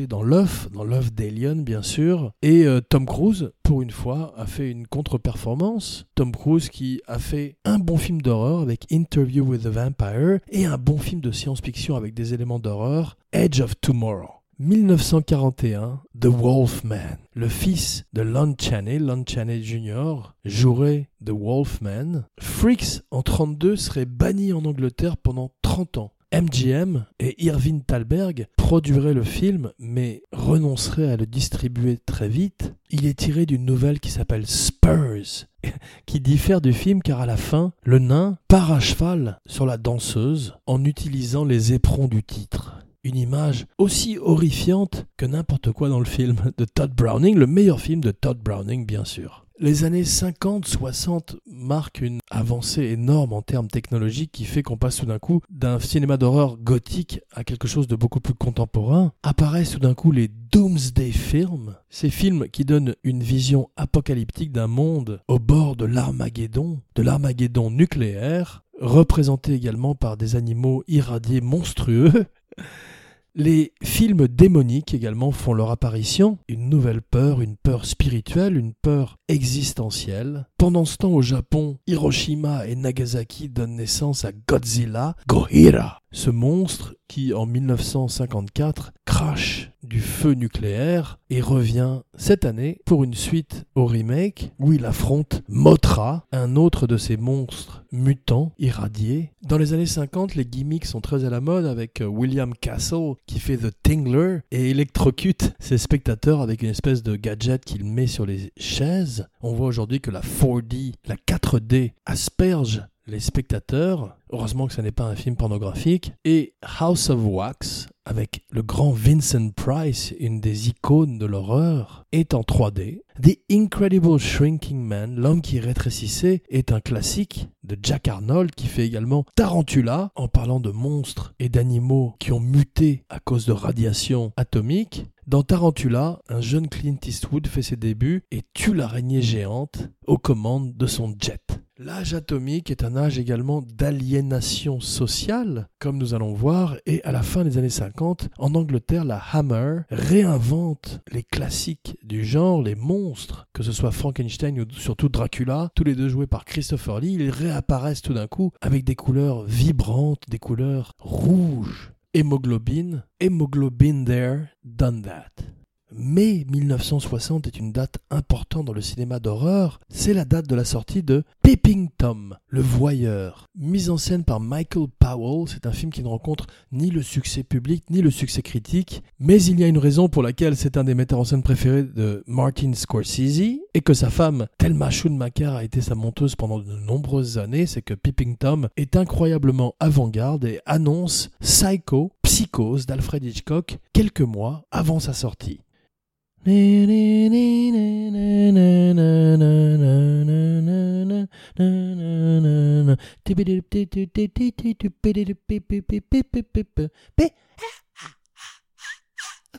dans 0.07 0.23
l'œuf, 0.23 0.69
dans 0.71 0.83
l'œuf 0.83 1.13
d'Alien 1.13 1.63
bien 1.63 1.81
sûr. 1.81 2.31
Et 2.41 2.65
euh, 2.65 2.81
Tom 2.81 3.05
Cruise, 3.05 3.51
pour 3.63 3.81
une 3.81 3.91
fois, 3.91 4.33
a 4.37 4.45
fait 4.45 4.71
une 4.71 4.87
contre-performance. 4.87 6.05
Tom 6.15 6.31
Cruise 6.31 6.69
qui 6.69 7.01
a 7.07 7.19
fait 7.19 7.57
un 7.63 7.77
bon 7.77 7.97
film 7.97 8.21
d'horreur 8.21 8.61
avec 8.61 8.91
Interview 8.91 9.45
with 9.45 9.63
the 9.63 9.67
Vampire 9.67 10.39
et 10.49 10.65
un 10.65 10.77
bon 10.77 10.97
film 10.97 11.21
de 11.21 11.31
science-fiction 11.31 11.95
avec 11.95 12.13
des 12.13 12.33
éléments 12.33 12.59
d'horreur, 12.59 13.17
Edge 13.31 13.61
of 13.61 13.79
Tomorrow. 13.79 14.31
1941, 14.59 16.01
The 16.19 16.25
Wolfman, 16.25 17.17
le 17.35 17.47
fils 17.47 18.05
de 18.13 18.23
Lon 18.23 18.55
Chaney, 18.59 18.97
Lon 18.97 19.23
Chaney 19.27 19.61
Jr., 19.61 20.33
jouerait 20.45 21.09
The 21.23 21.29
Wolfman. 21.29 22.23
Freaks, 22.39 23.01
en 23.11 23.21
32, 23.21 23.75
serait 23.75 24.05
banni 24.05 24.53
en 24.53 24.65
Angleterre 24.65 25.17
pendant 25.17 25.51
30 25.61 25.99
ans. 25.99 26.13
MGM 26.33 27.05
et 27.19 27.43
Irving 27.45 27.81
Thalberg 27.83 28.47
produiraient 28.57 29.13
le 29.13 29.23
film 29.23 29.71
mais 29.79 30.23
renonceraient 30.33 31.11
à 31.11 31.17
le 31.17 31.25
distribuer 31.25 31.97
très 32.05 32.27
vite. 32.27 32.73
Il 32.89 33.05
est 33.05 33.17
tiré 33.17 33.45
d'une 33.45 33.65
nouvelle 33.65 33.99
qui 33.99 34.11
s'appelle 34.11 34.45
Spurs, 34.45 35.45
qui 36.05 36.19
diffère 36.19 36.59
du 36.59 36.73
film 36.73 37.01
car 37.01 37.21
à 37.21 37.25
la 37.25 37.37
fin, 37.37 37.71
le 37.83 37.99
nain 37.99 38.37
part 38.47 38.71
à 38.71 38.79
cheval 38.79 39.39
sur 39.47 39.65
la 39.65 39.77
danseuse 39.77 40.55
en 40.65 40.83
utilisant 40.83 41.45
les 41.45 41.73
éperons 41.73 42.07
du 42.07 42.23
titre 42.23 42.73
une 43.03 43.15
image 43.15 43.65
aussi 43.77 44.17
horrifiante 44.17 45.05
que 45.15 45.25
n'importe 45.25 45.71
quoi 45.71 45.87
dans 45.87 45.99
le 45.99 46.05
film 46.05 46.51
de 46.57 46.65
Todd 46.65 46.91
Browning, 46.93 47.37
le 47.37 47.47
meilleur 47.47 47.79
film 47.79 48.01
de 48.01 48.11
Todd 48.11 48.37
Browning 48.37 48.85
bien 48.85 49.05
sûr. 49.05 49.46
Les 49.59 49.85
années 49.85 50.03
50-60 50.03 51.37
marquent 51.47 52.01
une 52.01 52.19
avancée 52.29 52.83
énorme 52.83 53.33
en 53.33 53.41
termes 53.41 53.69
technologiques 53.69 54.31
qui 54.31 54.45
fait 54.45 54.61
qu'on 54.61 54.77
passe 54.77 54.97
tout 54.97 55.07
d'un 55.07 55.17
coup 55.17 55.41
d'un 55.49 55.79
cinéma 55.79 56.17
d'horreur 56.17 56.57
gothique 56.57 57.21
à 57.33 57.43
quelque 57.43 57.67
chose 57.67 57.87
de 57.87 57.95
beaucoup 57.95 58.19
plus 58.19 58.35
contemporain. 58.35 59.13
Apparaissent 59.23 59.71
tout 59.71 59.79
d'un 59.79 59.95
coup 59.95 60.11
les 60.11 60.27
Doomsday 60.27 61.11
Films, 61.11 61.75
ces 61.89 62.11
films 62.11 62.47
qui 62.49 62.65
donnent 62.65 62.93
une 63.03 63.23
vision 63.23 63.71
apocalyptique 63.77 64.51
d'un 64.51 64.67
monde 64.67 65.21
au 65.27 65.39
bord 65.39 65.75
de 65.75 65.85
l'Armageddon, 65.85 66.81
de 66.93 67.01
l'Armageddon 67.01 67.71
nucléaire, 67.71 68.63
représenté 68.79 69.53
également 69.53 69.95
par 69.95 70.17
des 70.17 70.35
animaux 70.35 70.83
irradiés 70.87 71.41
monstrueux. 71.41 72.27
Les 73.39 73.71
films 73.83 74.27
démoniques 74.27 74.95
également 74.95 75.31
font 75.31 75.53
leur 75.53 75.69
apparition, 75.69 76.39
une 76.47 76.69
nouvelle 76.69 77.03
peur, 77.03 77.39
une 77.39 77.55
peur 77.55 77.85
spirituelle, 77.85 78.57
une 78.57 78.73
peur 78.73 79.19
existentielle. 79.27 80.47
Pendant 80.57 80.85
ce 80.85 80.97
temps 80.97 81.11
au 81.11 81.21
Japon, 81.21 81.77
Hiroshima 81.85 82.65
et 82.65 82.75
Nagasaki 82.75 83.47
donnent 83.47 83.75
naissance 83.75 84.25
à 84.25 84.31
Godzilla, 84.31 85.15
Gohira, 85.27 86.01
ce 86.11 86.29
monstre 86.29 86.95
qui 87.07 87.33
en 87.33 87.45
1954 87.45 88.93
crache 89.05 89.71
du 89.83 89.99
feu 89.99 90.33
nucléaire 90.33 91.19
et 91.29 91.41
revient 91.41 92.01
cette 92.17 92.45
année 92.45 92.79
pour 92.85 93.03
une 93.03 93.13
suite 93.13 93.65
au 93.75 93.85
remake 93.85 94.51
où 94.59 94.73
il 94.73 94.85
affronte 94.85 95.43
Mothra, 95.47 96.25
un 96.31 96.55
autre 96.55 96.87
de 96.87 96.97
ces 96.97 97.15
monstres 97.15 97.85
mutants 97.91 98.51
irradiés. 98.59 99.31
Dans 99.43 99.57
les 99.57 99.73
années 99.73 99.85
50, 99.85 100.35
les 100.35 100.45
gimmicks 100.45 100.85
sont 100.85 101.01
très 101.01 101.23
à 101.23 101.29
la 101.29 101.39
mode 101.39 101.65
avec 101.65 102.03
William 102.05 102.53
Castle 102.53 103.13
qui 103.25 103.39
fait 103.39 103.57
The 103.57 103.71
Tingler 103.81 104.39
et 104.51 104.69
électrocute 104.69 105.53
ses 105.59 105.77
spectateurs 105.77 106.41
avec 106.41 106.61
une 106.61 106.69
espèce 106.69 107.03
de 107.03 107.15
gadget 107.15 107.63
qu'il 107.63 107.85
met 107.85 108.07
sur 108.07 108.25
les 108.25 108.51
chaises. 108.57 109.27
On 109.41 109.53
voit 109.53 109.67
aujourd'hui 109.67 110.01
que 110.01 110.11
la 110.11 110.21
4D, 110.21 110.93
la 111.05 111.15
4D 111.15 111.93
asperge 112.05 112.83
les 113.07 113.19
spectateurs. 113.19 114.17
Heureusement 114.31 114.67
que 114.67 114.73
ce 114.73 114.81
n'est 114.81 114.91
pas 114.91 115.05
un 115.05 115.15
film 115.15 115.35
pornographique. 115.35 116.11
Et 116.25 116.53
House 116.79 117.09
of 117.09 117.19
Wax, 117.23 117.87
avec 118.05 118.45
le 118.51 118.61
grand 118.61 118.91
Vincent 118.91 119.49
Price, 119.51 120.13
une 120.19 120.41
des 120.41 120.69
icônes 120.69 121.17
de 121.17 121.25
l'horreur, 121.25 122.05
est 122.11 122.33
en 122.33 122.41
3D. 122.41 123.01
The 123.21 123.39
Incredible 123.49 124.19
Shrinking 124.19 124.79
Man, 124.79 125.15
l'homme 125.15 125.41
qui 125.41 125.59
rétrécissait, 125.59 126.43
est 126.49 126.71
un 126.71 126.81
classique 126.81 127.49
de 127.63 127.77
Jack 127.81 128.07
Arnold 128.07 128.51
qui 128.51 128.67
fait 128.67 128.85
également 128.85 129.25
Tarantula 129.35 130.11
en 130.15 130.27
parlant 130.27 130.59
de 130.59 130.71
monstres 130.71 131.33
et 131.39 131.49
d'animaux 131.49 132.15
qui 132.19 132.31
ont 132.31 132.39
muté 132.39 133.03
à 133.09 133.19
cause 133.19 133.45
de 133.45 133.53
radiation 133.53 134.31
atomique. 134.37 135.05
Dans 135.25 135.43
Tarantula, 135.43 136.19
un 136.29 136.39
jeune 136.39 136.69
Clint 136.69 136.99
Eastwood 137.05 137.47
fait 137.47 137.61
ses 137.61 137.75
débuts 137.75 138.23
et 138.31 138.43
tue 138.53 138.73
l'araignée 138.73 139.21
géante 139.21 139.89
aux 140.05 140.17
commandes 140.17 140.77
de 140.77 140.87
son 140.87 141.13
jet. 141.19 141.59
L'âge 141.79 142.15
atomique 142.15 142.71
est 142.71 142.83
un 142.83 142.97
âge 142.97 143.19
également 143.19 143.61
d'aliénation 143.61 144.79
sociale, 144.79 145.69
comme 145.77 145.99
nous 145.99 146.15
allons 146.15 146.33
voir, 146.33 146.75
et 146.87 147.03
à 147.03 147.11
la 147.11 147.21
fin 147.21 147.43
des 147.43 147.59
années 147.59 147.69
50, 147.69 148.29
en 148.39 148.55
Angleterre, 148.55 149.05
la 149.05 149.21
Hammer 149.31 149.81
réinvente 149.91 151.01
les 151.11 151.21
classiques 151.21 151.95
du 152.01 152.25
genre, 152.25 152.63
les 152.63 152.73
monstres, 152.73 153.47
que 153.53 153.61
ce 153.61 153.71
soit 153.71 153.91
Frankenstein 153.91 154.59
ou 154.59 154.65
surtout 154.71 155.07
Dracula, 155.07 155.69
tous 155.75 155.83
les 155.83 155.93
deux 155.93 156.09
joués 156.09 156.25
par 156.25 156.45
Christopher 156.45 156.99
Lee, 156.99 157.13
ils 157.13 157.29
réapparaissent 157.29 158.01
tout 158.01 158.15
d'un 158.15 158.27
coup 158.27 158.51
avec 158.59 158.83
des 158.83 158.95
couleurs 158.95 159.43
vibrantes, 159.43 160.23
des 160.29 160.39
couleurs 160.39 160.93
rouges. 160.97 161.93
Hémoglobine, 162.15 163.03
hémoglobine 163.19 164.03
there, 164.03 164.47
done 164.63 165.03
that. 165.03 165.56
Mai 165.95 166.45
1960 166.49 167.47
est 167.47 167.57
une 167.57 167.71
date 167.71 167.99
importante 168.09 168.65
dans 168.65 168.73
le 168.73 168.81
cinéma 168.81 169.19
d'horreur. 169.19 169.79
C'est 169.89 170.13
la 170.13 170.25
date 170.25 170.45
de 170.45 170.55
la 170.55 170.65
sortie 170.65 171.01
de 171.01 171.23
Peeping 171.43 171.89
Tom, 171.97 172.35
le 172.49 172.59
voyeur. 172.59 173.45
Mise 173.57 173.89
en 173.89 173.97
scène 173.97 174.25
par 174.25 174.41
Michael 174.41 174.87
Powell, 174.99 175.47
c'est 175.47 175.65
un 175.65 175.71
film 175.71 175.93
qui 175.93 176.03
ne 176.03 176.09
rencontre 176.09 176.45
ni 176.73 176.91
le 176.91 177.01
succès 177.01 177.43
public 177.43 177.85
ni 177.89 178.01
le 178.01 178.11
succès 178.11 178.41
critique. 178.41 179.01
Mais 179.19 179.41
il 179.41 179.61
y 179.61 179.63
a 179.63 179.67
une 179.67 179.77
raison 179.77 180.09
pour 180.09 180.23
laquelle 180.23 180.57
c'est 180.57 180.75
un 180.75 180.83
des 180.83 180.93
metteurs 180.93 181.19
en 181.19 181.23
scène 181.23 181.41
préférés 181.41 181.83
de 181.83 182.21
Martin 182.27 182.73
Scorsese 182.73 183.61
et 183.73 183.81
que 183.81 183.93
sa 183.93 184.09
femme, 184.09 184.47
Thelma 184.57 184.89
Schoonmaker, 184.89 185.55
a 185.55 185.63
été 185.63 185.79
sa 185.79 185.95
monteuse 185.95 186.35
pendant 186.35 186.59
de 186.59 186.75
nombreuses 186.75 187.37
années. 187.37 187.65
C'est 187.65 187.81
que 187.81 187.93
Peeping 187.93 188.35
Tom 188.35 188.67
est 188.75 188.97
incroyablement 188.97 189.73
avant-garde 189.79 190.43
et 190.43 190.59
annonce 190.65 191.29
Psycho, 191.39 192.11
Psychose 192.23 192.85
d'Alfred 192.85 193.23
Hitchcock 193.23 193.79
quelques 193.93 194.19
mois 194.19 194.65
avant 194.69 194.99
sa 194.99 195.13
sortie. 195.13 195.61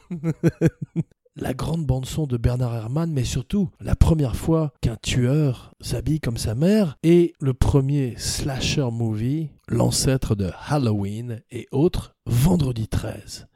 la 1.36 1.52
grande 1.52 1.84
bande-son 1.84 2.26
de 2.26 2.38
Bernard 2.38 2.74
Herrmann, 2.74 3.12
mais 3.12 3.24
surtout 3.24 3.68
la 3.80 3.94
première 3.94 4.34
fois 4.34 4.72
qu'un 4.80 4.96
tueur 4.96 5.74
s'habille 5.82 6.20
comme 6.20 6.38
sa 6.38 6.54
mère 6.54 6.96
et 7.02 7.34
le 7.38 7.52
premier 7.52 8.14
slasher 8.16 8.88
movie, 8.90 9.50
l'ancêtre 9.68 10.34
de 10.34 10.50
Halloween 10.68 11.42
et 11.50 11.66
autres, 11.70 12.16
Vendredi 12.24 12.88
13. 12.88 13.46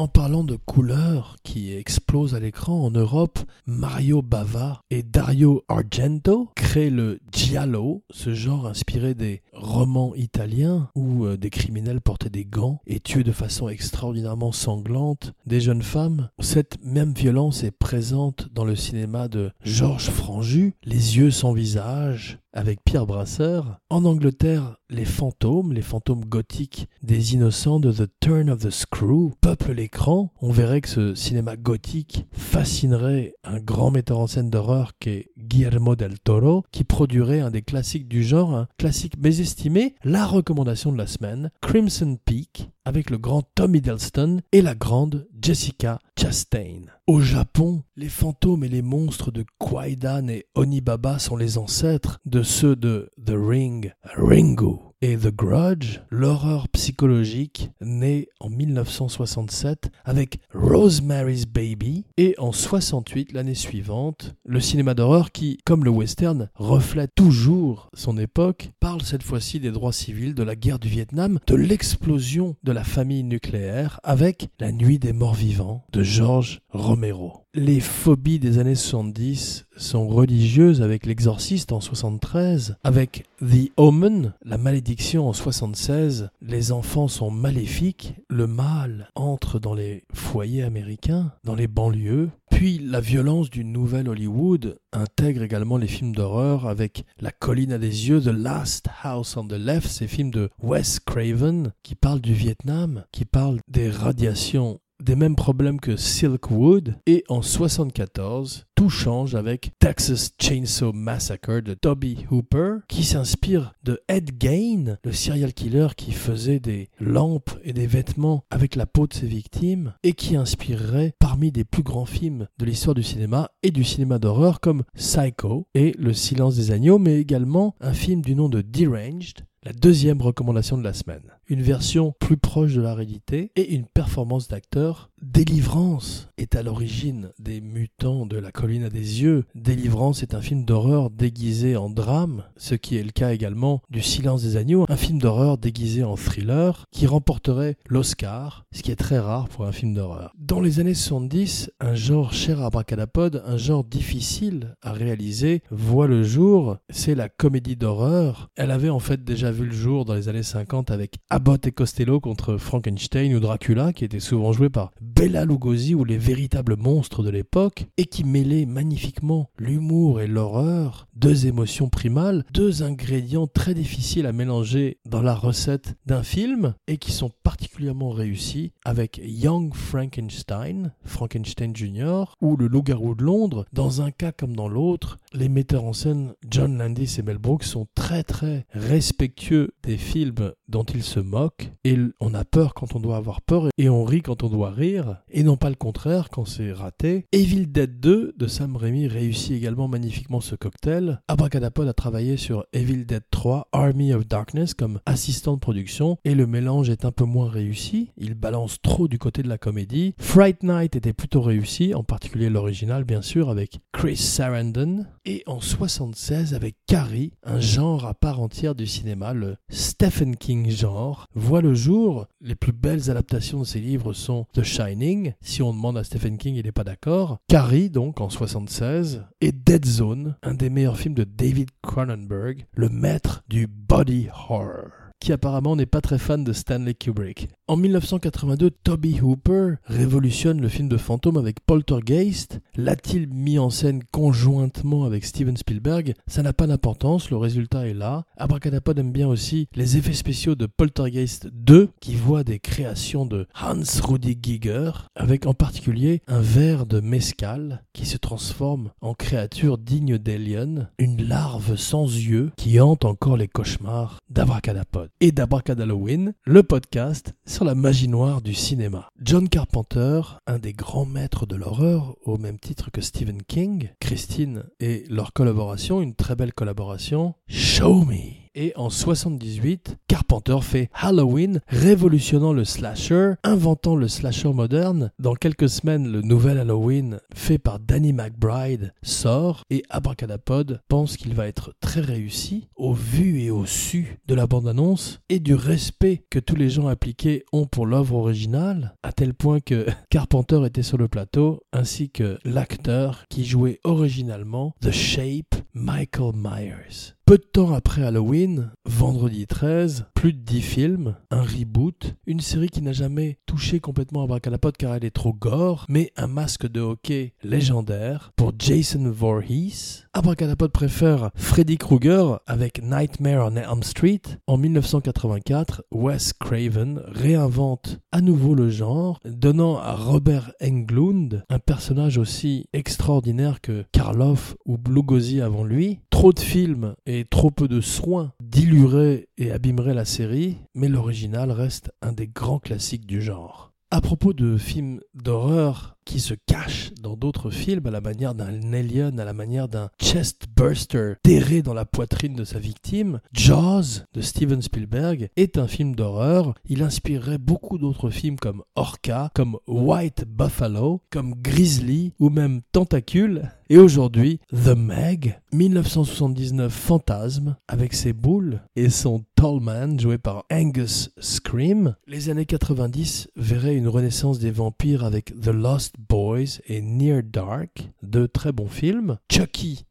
En 0.00 0.08
parlant 0.08 0.44
de 0.44 0.56
couleurs 0.56 1.36
qui 1.42 1.74
explosent 1.74 2.34
à 2.34 2.40
l'écran 2.40 2.86
en 2.86 2.90
Europe, 2.90 3.38
Mario 3.66 4.22
Bava 4.22 4.80
et 4.88 5.02
Dario 5.02 5.62
Argento 5.68 6.48
créent 6.56 6.88
le 6.88 7.20
giallo, 7.30 8.02
ce 8.08 8.32
genre 8.32 8.66
inspiré 8.66 9.14
des 9.14 9.42
romans 9.52 10.14
italiens 10.14 10.88
où 10.94 11.26
euh, 11.26 11.36
des 11.36 11.50
criminels 11.50 12.00
portaient 12.00 12.30
des 12.30 12.46
gants 12.46 12.80
et 12.86 12.98
tuaient 12.98 13.24
de 13.24 13.30
façon 13.30 13.68
extraordinairement 13.68 14.52
sanglante 14.52 15.34
des 15.44 15.60
jeunes 15.60 15.82
femmes. 15.82 16.30
Cette 16.38 16.82
même 16.82 17.12
violence 17.12 17.62
est 17.62 17.70
présente 17.70 18.48
dans 18.54 18.64
le 18.64 18.76
cinéma 18.76 19.28
de 19.28 19.52
Georges 19.64 20.08
Franju, 20.08 20.76
Les 20.82 21.18
yeux 21.18 21.30
sans 21.30 21.52
visage, 21.52 22.38
avec 22.52 22.80
Pierre 22.84 23.06
Brasseur. 23.06 23.78
En 23.90 24.04
Angleterre, 24.04 24.76
les 24.88 25.04
fantômes, 25.04 25.72
les 25.72 25.82
fantômes 25.82 26.24
gothiques 26.24 26.88
des 27.02 27.34
innocents 27.34 27.80
de 27.80 27.92
The 27.92 28.10
Turn 28.20 28.50
of 28.50 28.60
the 28.60 28.70
Screw 28.70 29.32
peuplent 29.40 29.72
l'écran. 29.72 30.32
On 30.40 30.50
verrait 30.50 30.80
que 30.80 30.88
ce 30.88 31.14
cinéma 31.14 31.56
gothique 31.56 32.26
fascinerait 32.32 33.34
un 33.44 33.60
grand 33.60 33.90
metteur 33.90 34.18
en 34.18 34.26
scène 34.26 34.50
d'horreur 34.50 34.92
qu'est 34.98 35.30
Guillermo 35.38 35.96
del 35.96 36.18
Toro, 36.18 36.64
qui 36.72 36.84
produirait 36.84 37.40
un 37.40 37.50
des 37.50 37.62
classiques 37.62 38.08
du 38.08 38.22
genre, 38.22 38.54
un 38.54 38.68
classique 38.78 39.16
mésestimé, 39.18 39.94
la 40.04 40.26
recommandation 40.26 40.92
de 40.92 40.98
la 40.98 41.06
semaine, 41.06 41.50
Crimson 41.60 42.18
Peak, 42.24 42.70
avec 42.84 43.10
le 43.10 43.18
grand 43.18 43.42
Tom 43.54 43.74
Hiddleston 43.74 44.40
et 44.52 44.62
la 44.62 44.74
grande 44.74 45.28
Jessica 45.40 45.98
Chastain. 46.18 46.82
Au 47.06 47.20
Japon, 47.20 47.82
les 47.96 48.08
fantômes 48.08 48.64
et 48.64 48.68
les 48.68 48.82
monstres 48.82 49.30
de 49.30 49.44
Kwaidan 49.58 50.28
et 50.28 50.46
Onibaba 50.54 51.18
sont 51.18 51.36
les 51.36 51.58
ancêtres 51.58 52.18
de 52.24 52.42
ceux 52.42 52.76
de 52.76 53.10
The 53.24 53.34
Ring, 53.36 53.92
Ringo 54.16 54.89
et 55.02 55.16
The 55.16 55.34
Grudge, 55.34 56.00
l'horreur 56.10 56.68
psychologique 56.68 57.70
née 57.80 58.28
en 58.38 58.50
1967 58.50 59.90
avec 60.04 60.40
Rosemary's 60.52 61.46
Baby 61.46 62.04
et 62.18 62.34
en 62.36 62.52
68 62.52 63.32
l'année 63.32 63.54
suivante, 63.54 64.34
le 64.44 64.60
cinéma 64.60 64.92
d'horreur 64.92 65.32
qui, 65.32 65.58
comme 65.64 65.84
le 65.84 65.90
western, 65.90 66.50
reflète 66.54 67.14
toujours 67.14 67.88
son 67.94 68.18
époque, 68.18 68.72
parle 68.78 69.00
cette 69.00 69.22
fois-ci 69.22 69.58
des 69.58 69.70
droits 69.70 69.92
civils, 69.92 70.34
de 70.34 70.42
la 70.42 70.54
guerre 70.54 70.78
du 70.78 70.88
Vietnam, 70.88 71.38
de 71.46 71.54
l'explosion 71.54 72.56
de 72.62 72.72
la 72.72 72.84
famille 72.84 73.24
nucléaire 73.24 74.00
avec 74.02 74.50
La 74.58 74.70
nuit 74.70 74.98
des 74.98 75.14
morts 75.14 75.34
vivants 75.34 75.82
de 75.92 76.02
George 76.02 76.60
Romero. 76.72 77.42
Les 77.54 77.80
phobies 77.80 78.38
des 78.38 78.58
années 78.58 78.74
70 78.74 79.66
sont 79.76 80.06
religieuses 80.06 80.82
avec 80.82 81.04
l'exorciste 81.04 81.72
en 81.72 81.80
73, 81.80 82.76
avec 82.84 83.24
The 83.40 83.72
Omen, 83.76 84.34
la 84.44 84.58
malédiction 84.58 85.28
en 85.28 85.32
76, 85.32 86.30
les 86.40 86.70
enfants 86.72 87.08
sont 87.08 87.30
maléfiques, 87.30 88.14
le 88.28 88.46
mal 88.46 89.10
entre 89.14 89.58
dans 89.58 89.74
les 89.74 90.04
foyers 90.12 90.62
américains, 90.62 91.32
dans 91.44 91.54
les 91.54 91.66
banlieues, 91.66 92.30
Puis 92.50 92.78
la 92.78 93.00
violence 93.00 93.48
du 93.48 93.64
nouvel 93.64 94.08
Hollywood 94.08 94.78
intègre 94.92 95.42
également 95.42 95.78
les 95.78 95.86
films 95.86 96.14
d'horreur 96.14 96.66
avec 96.66 97.04
La 97.18 97.30
colline 97.30 97.72
à 97.72 97.78
des 97.78 98.08
yeux, 98.08 98.20
The 98.20 98.26
Last 98.26 98.86
House 99.02 99.36
on 99.36 99.46
the 99.46 99.52
Left, 99.52 99.88
ces 99.88 100.06
films 100.06 100.30
de 100.30 100.50
Wes 100.62 101.00
Craven 101.00 101.72
qui 101.82 101.94
parlent 101.94 102.20
du 102.20 102.34
Vietnam, 102.34 103.04
qui 103.12 103.24
parlent 103.24 103.60
des 103.68 103.88
radiations 103.88 104.78
des 105.00 105.16
mêmes 105.16 105.36
problèmes 105.36 105.80
que 105.80 105.96
Silkwood 105.96 106.96
et 107.06 107.24
en 107.28 107.42
74 107.42 108.66
tout 108.74 108.88
change 108.88 109.34
avec 109.34 109.72
Texas 109.78 110.32
Chainsaw 110.40 110.92
Massacre 110.92 111.60
de 111.60 111.74
Toby 111.74 112.24
Hooper 112.30 112.78
qui 112.88 113.04
s'inspire 113.04 113.74
de 113.82 114.00
Ed 114.08 114.30
Gein, 114.40 114.96
le 115.04 115.12
serial 115.12 115.52
killer 115.52 115.88
qui 115.96 116.12
faisait 116.12 116.60
des 116.60 116.88
lampes 116.98 117.58
et 117.62 117.72
des 117.72 117.86
vêtements 117.86 118.44
avec 118.50 118.76
la 118.76 118.86
peau 118.86 119.06
de 119.06 119.14
ses 119.14 119.26
victimes 119.26 119.94
et 120.02 120.14
qui 120.14 120.36
inspirerait 120.36 121.14
parmi 121.18 121.52
des 121.52 121.64
plus 121.64 121.82
grands 121.82 122.06
films 122.06 122.48
de 122.58 122.64
l'histoire 122.64 122.94
du 122.94 123.02
cinéma 123.02 123.50
et 123.62 123.70
du 123.70 123.84
cinéma 123.84 124.18
d'horreur 124.18 124.60
comme 124.60 124.84
Psycho 124.94 125.66
et 125.74 125.94
Le 125.98 126.12
silence 126.12 126.56
des 126.56 126.70
agneaux 126.70 126.98
mais 126.98 127.20
également 127.20 127.74
un 127.80 127.92
film 127.92 128.22
du 128.22 128.34
nom 128.34 128.48
de 128.48 128.62
Deranged 128.62 129.44
la 129.62 129.72
deuxième 129.74 130.22
recommandation 130.22 130.78
de 130.78 130.84
la 130.84 130.94
semaine. 130.94 131.34
Une 131.50 131.62
version 131.62 132.14
plus 132.20 132.36
proche 132.36 132.74
de 132.74 132.80
la 132.80 132.94
réalité 132.94 133.50
et 133.56 133.74
une 133.74 133.84
performance 133.84 134.46
d'acteur. 134.46 135.10
Délivrance 135.20 136.28
est 136.38 136.54
à 136.54 136.62
l'origine 136.62 137.32
des 137.40 137.60
mutants 137.60 138.24
de 138.24 138.38
la 138.38 138.52
colline 138.52 138.84
à 138.84 138.88
des 138.88 139.20
yeux. 139.22 139.44
Délivrance 139.56 140.22
est 140.22 140.32
un 140.32 140.40
film 140.40 140.64
d'horreur 140.64 141.10
déguisé 141.10 141.76
en 141.76 141.90
drame, 141.90 142.44
ce 142.56 142.76
qui 142.76 142.96
est 142.96 143.02
le 143.02 143.10
cas 143.10 143.32
également 143.32 143.82
du 143.90 144.00
Silence 144.00 144.44
des 144.44 144.56
agneaux, 144.56 144.86
un 144.88 144.96
film 144.96 145.18
d'horreur 145.18 145.58
déguisé 145.58 146.04
en 146.04 146.14
thriller 146.14 146.86
qui 146.92 147.08
remporterait 147.08 147.76
l'Oscar, 147.88 148.64
ce 148.72 148.82
qui 148.82 148.92
est 148.92 148.96
très 148.96 149.18
rare 149.18 149.48
pour 149.48 149.66
un 149.66 149.72
film 149.72 149.92
d'horreur. 149.92 150.32
Dans 150.38 150.60
les 150.60 150.78
années 150.78 150.94
70, 150.94 151.72
un 151.80 151.96
genre 151.96 152.32
cher 152.32 152.62
à 152.62 152.66
Abracadapod, 152.66 153.42
un 153.44 153.56
genre 153.56 153.82
difficile 153.82 154.76
à 154.82 154.92
réaliser, 154.92 155.62
voit 155.72 156.06
le 156.06 156.22
jour, 156.22 156.76
c'est 156.90 157.16
la 157.16 157.28
comédie 157.28 157.76
d'horreur. 157.76 158.50
Elle 158.54 158.70
avait 158.70 158.88
en 158.88 159.00
fait 159.00 159.24
déjà 159.24 159.50
vu 159.50 159.66
le 159.66 159.72
jour 159.72 160.04
dans 160.04 160.14
les 160.14 160.28
années 160.28 160.44
50 160.44 160.92
avec 160.92 161.16
Abbott 161.40 161.66
et 161.66 161.72
Costello 161.72 162.20
contre 162.20 162.58
Frankenstein 162.58 163.34
ou 163.34 163.40
Dracula, 163.40 163.94
qui 163.94 164.04
était 164.04 164.20
souvent 164.20 164.52
joué 164.52 164.68
par 164.68 164.90
Bella 165.00 165.46
Lugosi 165.46 165.94
ou 165.94 166.04
les 166.04 166.18
véritables 166.18 166.76
monstres 166.76 167.22
de 167.22 167.30
l'époque, 167.30 167.86
et 167.96 168.04
qui 168.04 168.24
mêlait 168.24 168.66
magnifiquement 168.66 169.48
l'humour 169.58 170.20
et 170.20 170.26
l'horreur, 170.26 171.08
deux 171.16 171.46
émotions 171.46 171.88
primales, 171.88 172.44
deux 172.52 172.82
ingrédients 172.82 173.46
très 173.46 173.72
difficiles 173.72 174.26
à 174.26 174.32
mélanger 174.32 174.98
dans 175.06 175.22
la 175.22 175.34
recette 175.34 175.94
d'un 176.04 176.22
film, 176.22 176.74
et 176.86 176.98
qui 176.98 177.10
sont 177.10 177.30
particulièrement 177.42 178.10
réussis 178.10 178.72
avec 178.84 179.18
Young 179.24 179.72
Frankenstein, 179.72 180.92
Frankenstein 181.06 181.74
Jr., 181.74 182.24
ou 182.42 182.58
Le 182.58 182.66
Loup-garou 182.66 183.14
de 183.14 183.24
Londres. 183.24 183.64
Dans 183.72 184.02
un 184.02 184.10
cas 184.10 184.32
comme 184.32 184.54
dans 184.54 184.68
l'autre, 184.68 185.18
les 185.32 185.48
metteurs 185.48 185.84
en 185.84 185.94
scène 185.94 186.34
John 186.50 186.76
Landis 186.76 187.16
et 187.18 187.22
Mel 187.22 187.38
Brooks 187.38 187.64
sont 187.64 187.86
très 187.94 188.24
très 188.24 188.66
respectueux 188.74 189.70
des 189.84 189.96
films 189.96 190.52
dont 190.68 190.84
il 190.84 191.02
se 191.02 191.20
moque, 191.30 191.70
et 191.84 191.96
on 192.18 192.34
a 192.34 192.44
peur 192.44 192.74
quand 192.74 192.94
on 192.94 193.00
doit 193.00 193.16
avoir 193.16 193.40
peur, 193.40 193.68
et 193.78 193.88
on 193.88 194.04
rit 194.04 194.22
quand 194.22 194.42
on 194.42 194.48
doit 194.48 194.70
rire, 194.70 195.22
et 195.30 195.42
non 195.42 195.56
pas 195.56 195.70
le 195.70 195.76
contraire 195.76 196.28
quand 196.28 196.44
c'est 196.44 196.72
raté. 196.72 197.26
Evil 197.32 197.66
Dead 197.66 198.00
2 198.00 198.34
de 198.36 198.46
Sam 198.46 198.76
Raimi 198.76 199.06
réussit 199.06 199.52
également 199.52 199.88
magnifiquement 199.88 200.40
ce 200.40 200.56
cocktail. 200.56 201.20
Abracadapod 201.28 201.88
a 201.88 201.92
travaillé 201.92 202.36
sur 202.36 202.66
Evil 202.72 203.06
Dead 203.06 203.22
3 203.30 203.68
Army 203.72 204.12
of 204.12 204.26
Darkness 204.26 204.74
comme 204.74 205.00
assistant 205.06 205.54
de 205.54 205.60
production, 205.60 206.18
et 206.24 206.34
le 206.34 206.46
mélange 206.46 206.90
est 206.90 207.04
un 207.04 207.12
peu 207.12 207.24
moins 207.24 207.48
réussi, 207.48 208.10
il 208.16 208.34
balance 208.34 208.78
trop 208.82 209.06
du 209.06 209.18
côté 209.18 209.42
de 209.42 209.48
la 209.48 209.58
comédie. 209.58 210.14
Fright 210.18 210.64
Night 210.64 210.96
était 210.96 211.12
plutôt 211.12 211.42
réussi, 211.42 211.94
en 211.94 212.02
particulier 212.02 212.50
l'original 212.50 213.04
bien 213.04 213.22
sûr, 213.22 213.50
avec 213.50 213.78
Chris 213.92 214.16
Sarandon, 214.16 215.06
et 215.24 215.44
en 215.46 215.60
76 215.60 216.54
avec 216.54 216.74
Carrie, 216.86 217.32
un 217.44 217.60
genre 217.60 218.06
à 218.06 218.14
part 218.14 218.40
entière 218.40 218.74
du 218.74 218.86
cinéma, 218.86 219.32
le 219.32 219.56
Stephen 219.68 220.36
King 220.36 220.70
genre, 220.70 221.19
voit 221.34 221.62
le 221.62 221.74
jour. 221.74 222.26
Les 222.40 222.54
plus 222.54 222.72
belles 222.72 223.10
adaptations 223.10 223.60
de 223.60 223.64
ses 223.64 223.80
livres 223.80 224.12
sont 224.12 224.46
The 224.52 224.62
Shining, 224.62 225.34
si 225.40 225.62
on 225.62 225.72
demande 225.72 225.98
à 225.98 226.04
Stephen 226.04 226.38
King, 226.38 226.54
il 226.56 226.64
n'est 226.64 226.72
pas 226.72 226.84
d'accord. 226.84 227.38
Carrie, 227.48 227.90
donc, 227.90 228.20
en 228.20 228.30
76, 228.30 229.24
et 229.40 229.52
Dead 229.52 229.84
Zone, 229.84 230.36
un 230.42 230.54
des 230.54 230.70
meilleurs 230.70 230.98
films 230.98 231.14
de 231.14 231.24
David 231.24 231.70
Cronenberg, 231.82 232.66
le 232.74 232.88
maître 232.88 233.42
du 233.48 233.66
body 233.66 234.28
horror 234.48 235.09
qui 235.20 235.32
apparemment 235.32 235.76
n'est 235.76 235.86
pas 235.86 236.00
très 236.00 236.18
fan 236.18 236.42
de 236.42 236.52
Stanley 236.52 236.94
Kubrick. 236.94 237.48
En 237.68 237.76
1982, 237.76 238.70
Toby 238.70 239.20
Hooper 239.20 239.74
révolutionne 239.84 240.60
le 240.60 240.68
film 240.68 240.88
de 240.88 240.96
fantôme 240.96 241.36
avec 241.36 241.60
Poltergeist. 241.60 242.58
L'a-t-il 242.74 243.28
mis 243.28 243.58
en 243.58 243.70
scène 243.70 244.02
conjointement 244.10 245.04
avec 245.04 245.24
Steven 245.24 245.56
Spielberg? 245.56 246.14
Ça 246.26 246.42
n'a 246.42 246.52
pas 246.52 246.66
d'importance, 246.66 247.30
le 247.30 247.36
résultat 247.36 247.86
est 247.86 247.94
là. 247.94 248.24
Abracadapod 248.36 248.98
aime 248.98 249.12
bien 249.12 249.28
aussi 249.28 249.68
les 249.76 249.96
effets 249.96 250.14
spéciaux 250.14 250.56
de 250.56 250.66
Poltergeist 250.66 251.48
2, 251.52 251.90
qui 252.00 252.16
voit 252.16 252.42
des 252.42 252.58
créations 252.58 253.26
de 253.26 253.46
Hans 253.60 253.82
Rudi 254.02 254.36
Giger, 254.42 254.90
avec 255.14 255.46
en 255.46 255.54
particulier 255.54 256.22
un 256.26 256.40
verre 256.40 256.86
de 256.86 257.00
mescal 257.00 257.84
qui 257.92 258.06
se 258.06 258.16
transforme 258.16 258.90
en 259.00 259.14
créature 259.14 259.78
digne 259.78 260.18
d'Alien, 260.18 260.88
une 260.98 261.22
larve 261.22 261.76
sans 261.76 262.06
yeux 262.06 262.50
qui 262.56 262.80
hante 262.80 263.04
encore 263.04 263.36
les 263.36 263.48
cauchemars 263.48 264.18
d'Abracadapod 264.28 265.09
et 265.20 265.32
d'Abracadalloween, 265.32 266.34
le 266.44 266.62
podcast 266.62 267.34
sur 267.46 267.64
la 267.64 267.74
magie 267.74 268.08
noire 268.08 268.40
du 268.42 268.54
cinéma. 268.54 269.08
John 269.20 269.48
Carpenter, 269.48 270.20
un 270.46 270.58
des 270.58 270.72
grands 270.72 271.06
maîtres 271.06 271.46
de 271.46 271.56
l'horreur, 271.56 272.16
au 272.24 272.38
même 272.38 272.58
titre 272.58 272.90
que 272.90 273.00
Stephen 273.00 273.42
King, 273.42 273.90
Christine 274.00 274.64
et 274.80 275.04
leur 275.08 275.32
collaboration, 275.32 276.00
une 276.00 276.14
très 276.14 276.36
belle 276.36 276.54
collaboration, 276.54 277.34
Show 277.48 278.04
Me. 278.04 278.39
Et 278.56 278.72
en 278.74 278.90
78, 278.90 279.96
Carpenter 280.08 280.58
fait 280.60 280.90
Halloween, 280.92 281.60
révolutionnant 281.68 282.52
le 282.52 282.64
slasher, 282.64 283.34
inventant 283.44 283.94
le 283.94 284.08
slasher 284.08 284.52
moderne. 284.52 285.12
Dans 285.20 285.36
quelques 285.36 285.68
semaines, 285.68 286.10
le 286.10 286.20
nouvel 286.20 286.58
Halloween, 286.58 287.20
fait 287.32 287.58
par 287.58 287.78
Danny 287.78 288.12
McBride, 288.12 288.92
sort 289.02 289.62
et 289.70 289.84
Abracadapod 289.88 290.80
pense 290.88 291.16
qu'il 291.16 291.34
va 291.34 291.46
être 291.46 291.74
très 291.80 292.00
réussi 292.00 292.66
au 292.74 292.92
vu 292.92 293.40
et 293.40 293.52
au 293.52 293.66
su 293.66 294.18
de 294.26 294.34
la 294.34 294.48
bande-annonce 294.48 295.20
et 295.28 295.38
du 295.38 295.54
respect 295.54 296.24
que 296.28 296.40
tous 296.40 296.56
les 296.56 296.70
gens 296.70 296.88
impliqués 296.88 297.44
ont 297.52 297.66
pour 297.66 297.86
l'œuvre 297.86 298.16
originale, 298.16 298.96
à 299.04 299.12
tel 299.12 299.32
point 299.32 299.60
que 299.60 299.86
Carpenter 300.10 300.66
était 300.66 300.82
sur 300.82 300.98
le 300.98 301.06
plateau, 301.06 301.62
ainsi 301.72 302.10
que 302.10 302.38
l'acteur 302.44 303.26
qui 303.28 303.44
jouait 303.44 303.78
originalement 303.84 304.74
The 304.80 304.90
Shape, 304.90 305.54
Michael 305.72 306.32
Myers. 306.34 307.14
Peu 307.30 307.38
de 307.38 307.44
temps 307.44 307.72
après 307.72 308.02
Halloween, 308.02 308.72
vendredi 308.86 309.46
13, 309.46 310.06
plus 310.16 310.32
de 310.32 310.40
10 310.40 310.62
films, 310.62 311.16
un 311.30 311.42
reboot, 311.42 312.16
une 312.26 312.40
série 312.40 312.70
qui 312.70 312.82
n'a 312.82 312.92
jamais 312.92 313.38
touché 313.46 313.78
complètement 313.78 314.24
Abracadapod 314.24 314.76
car 314.76 314.96
elle 314.96 315.04
est 315.04 315.12
trop 315.12 315.32
gore, 315.32 315.86
mais 315.88 316.10
un 316.16 316.26
masque 316.26 316.66
de 316.68 316.80
hockey 316.80 317.34
légendaire 317.44 318.32
pour 318.34 318.52
Jason 318.58 319.08
Voorhees. 319.12 320.08
Abracadapod 320.12 320.72
préfère 320.72 321.30
Freddy 321.36 321.78
Krueger 321.78 322.40
avec 322.48 322.82
Nightmare 322.82 323.46
on 323.46 323.54
Elm 323.54 323.84
Street. 323.84 324.22
En 324.48 324.56
1984, 324.56 325.84
Wes 325.92 326.32
Craven 326.32 327.00
réinvente 327.06 328.00
à 328.10 328.22
nouveau 328.22 328.56
le 328.56 328.70
genre, 328.70 329.20
donnant 329.24 329.78
à 329.78 329.92
Robert 329.92 330.50
Englund, 330.60 331.44
un 331.48 331.58
personnage 331.60 332.18
aussi 332.18 332.66
extraordinaire 332.72 333.60
que 333.60 333.84
Karloff 333.92 334.56
ou 334.66 334.76
Lugosi 334.88 335.40
avant 335.40 335.62
lui. 335.62 336.00
Trop 336.10 336.32
de 336.32 336.40
films 336.40 336.96
et 337.06 337.19
trop 337.24 337.50
peu 337.50 337.68
de 337.68 337.80
soins 337.80 338.32
dilueraient 338.42 339.28
et 339.38 339.50
abîmeraient 339.50 339.94
la 339.94 340.04
série, 340.04 340.58
mais 340.74 340.88
l'original 340.88 341.50
reste 341.50 341.92
un 342.02 342.12
des 342.12 342.28
grands 342.28 342.58
classiques 342.58 343.06
du 343.06 343.20
genre. 343.22 343.72
À 343.90 344.00
propos 344.00 344.32
de 344.32 344.56
films 344.56 345.00
d'horreur 345.14 345.96
qui 346.04 346.20
se 346.20 346.34
cache 346.46 346.92
dans 347.00 347.16
d'autres 347.16 347.50
films 347.50 347.86
à 347.86 347.90
la 347.90 348.00
manière 348.00 348.34
d'un 348.34 348.72
alien, 348.72 349.18
à 349.20 349.24
la 349.24 349.32
manière 349.32 349.68
d'un 349.68 349.90
chest 350.00 350.46
burster 350.56 351.14
terré 351.22 351.62
dans 351.62 351.74
la 351.74 351.84
poitrine 351.84 352.34
de 352.34 352.44
sa 352.44 352.58
victime. 352.58 353.20
Jaws 353.32 354.04
de 354.12 354.20
Steven 354.20 354.62
Spielberg 354.62 355.28
est 355.36 355.58
un 355.58 355.66
film 355.66 355.94
d'horreur. 355.94 356.54
Il 356.66 356.82
inspirerait 356.82 357.38
beaucoup 357.38 357.78
d'autres 357.78 358.10
films 358.10 358.36
comme 358.36 358.62
Orca, 358.74 359.30
comme 359.34 359.58
White 359.66 360.24
Buffalo, 360.26 361.02
comme 361.10 361.34
Grizzly 361.34 362.12
ou 362.18 362.30
même 362.30 362.60
Tentacule. 362.72 363.50
Et 363.72 363.78
aujourd'hui, 363.78 364.40
The 364.50 364.76
Meg, 364.76 365.40
1979 365.52 366.72
fantasme, 366.72 367.56
avec 367.68 367.94
ses 367.94 368.12
boules 368.12 368.62
et 368.74 368.90
son 368.90 369.24
Tallman 369.36 369.96
joué 369.96 370.18
par 370.18 370.44
Angus 370.50 371.12
Scream. 371.20 371.94
Les 372.08 372.30
années 372.30 372.46
90 372.46 373.28
verraient 373.36 373.76
une 373.76 373.86
renaissance 373.86 374.40
des 374.40 374.50
vampires 374.50 375.04
avec 375.04 375.38
The 375.40 375.48
Lost 375.48 375.89
Boys 375.98 376.60
et 376.66 376.80
Near 376.80 377.22
Dark, 377.22 377.88
deux 378.02 378.28
très 378.28 378.52
bons 378.52 378.68
films. 378.68 379.18
Chucky. 379.30 379.84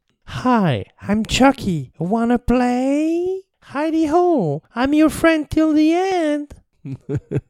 Hi, 0.43 0.85
I'm 1.07 1.23
Chucky. 1.27 1.91
Wanna 1.99 2.37
play? 2.37 3.43
Heidi 3.73 4.07
ho, 4.07 4.61
I'm 4.75 4.93
your 4.93 5.09
friend 5.09 5.47
till 5.49 5.73
the 5.73 5.93
end. 5.93 6.47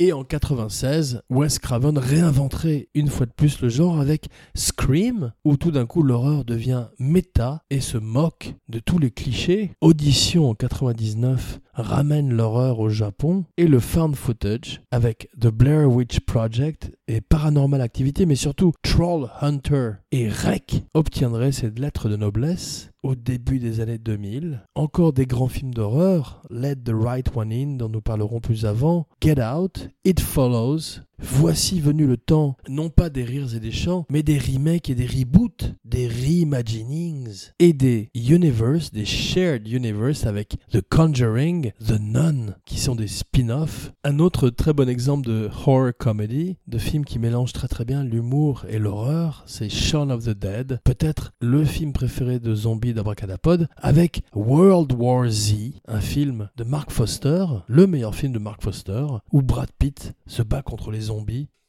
Et 0.00 0.12
en 0.12 0.22
96, 0.22 1.22
Wes 1.28 1.58
Craven 1.58 1.98
réinventerait 1.98 2.88
une 2.94 3.08
fois 3.08 3.26
de 3.26 3.32
plus 3.32 3.60
le 3.60 3.68
genre 3.68 3.98
avec 3.98 4.28
Scream, 4.54 5.32
où 5.44 5.56
tout 5.56 5.72
d'un 5.72 5.86
coup 5.86 6.04
l'horreur 6.04 6.44
devient 6.44 6.86
méta 7.00 7.64
et 7.68 7.80
se 7.80 7.98
moque 7.98 8.54
de 8.68 8.78
tous 8.78 9.00
les 9.00 9.10
clichés. 9.10 9.72
Audition 9.80 10.50
en 10.50 10.54
99 10.54 11.58
ramène 11.78 12.32
l'horreur 12.32 12.80
au 12.80 12.88
Japon 12.88 13.44
et 13.56 13.66
le 13.66 13.80
found 13.80 14.16
footage 14.16 14.82
avec 14.90 15.30
The 15.40 15.48
Blair 15.48 15.90
Witch 15.90 16.20
Project 16.20 16.92
et 17.06 17.20
Paranormal 17.20 17.80
Activity, 17.80 18.26
mais 18.26 18.34
surtout 18.34 18.72
Troll 18.82 19.30
Hunter 19.40 19.92
et 20.12 20.28
Rec 20.28 20.84
obtiendraient 20.94 21.52
cette 21.52 21.78
lettre 21.78 22.08
de 22.08 22.16
noblesse 22.16 22.90
au 23.02 23.14
début 23.14 23.58
des 23.58 23.80
années 23.80 23.98
2000. 23.98 24.64
Encore 24.74 25.12
des 25.12 25.26
grands 25.26 25.48
films 25.48 25.72
d'horreur, 25.72 26.42
Let 26.50 26.76
the 26.76 26.92
Right 26.92 27.28
One 27.34 27.52
In, 27.52 27.76
dont 27.76 27.88
nous 27.88 28.00
parlerons 28.00 28.40
plus 28.40 28.66
avant, 28.66 29.06
Get 29.22 29.40
Out, 29.40 29.88
It 30.04 30.20
Follows. 30.20 31.00
Voici 31.20 31.80
venu 31.80 32.06
le 32.06 32.16
temps, 32.16 32.56
non 32.68 32.90
pas 32.90 33.10
des 33.10 33.24
rires 33.24 33.54
et 33.54 33.60
des 33.60 33.72
chants, 33.72 34.06
mais 34.08 34.22
des 34.22 34.38
remakes 34.38 34.88
et 34.88 34.94
des 34.94 35.06
reboots, 35.06 35.74
des 35.84 36.06
reimaginings 36.06 37.50
et 37.58 37.72
des 37.72 38.08
universe, 38.14 38.92
des 38.92 39.04
shared 39.04 39.66
universe 39.66 40.26
avec 40.26 40.56
The 40.70 40.80
Conjuring, 40.80 41.72
The 41.84 41.98
Nun, 42.00 42.54
qui 42.64 42.78
sont 42.78 42.94
des 42.94 43.08
spin-offs. 43.08 43.92
Un 44.04 44.20
autre 44.20 44.48
très 44.48 44.72
bon 44.72 44.88
exemple 44.88 45.26
de 45.26 45.50
horror 45.66 45.90
comedy, 45.98 46.56
de 46.68 46.78
film 46.78 47.04
qui 47.04 47.18
mélange 47.18 47.52
très 47.52 47.68
très 47.68 47.84
bien 47.84 48.04
l'humour 48.04 48.64
et 48.68 48.78
l'horreur, 48.78 49.42
c'est 49.46 49.68
Shaun 49.68 50.10
of 50.10 50.24
the 50.24 50.38
Dead, 50.38 50.80
peut-être 50.84 51.32
le 51.40 51.64
film 51.64 51.92
préféré 51.92 52.38
de 52.38 52.54
zombies 52.54 52.94
d'Abracadapod, 52.94 53.68
avec 53.76 54.22
World 54.34 54.92
War 54.92 55.28
Z, 55.28 55.54
un 55.88 56.00
film 56.00 56.48
de 56.56 56.62
Mark 56.62 56.92
Foster, 56.92 57.44
le 57.66 57.88
meilleur 57.88 58.14
film 58.14 58.32
de 58.32 58.38
Mark 58.38 58.62
Foster, 58.62 59.04
où 59.32 59.42
Brad 59.42 59.70
Pitt 59.78 60.14
se 60.26 60.42
bat 60.42 60.62
contre 60.62 60.92
les 60.92 61.07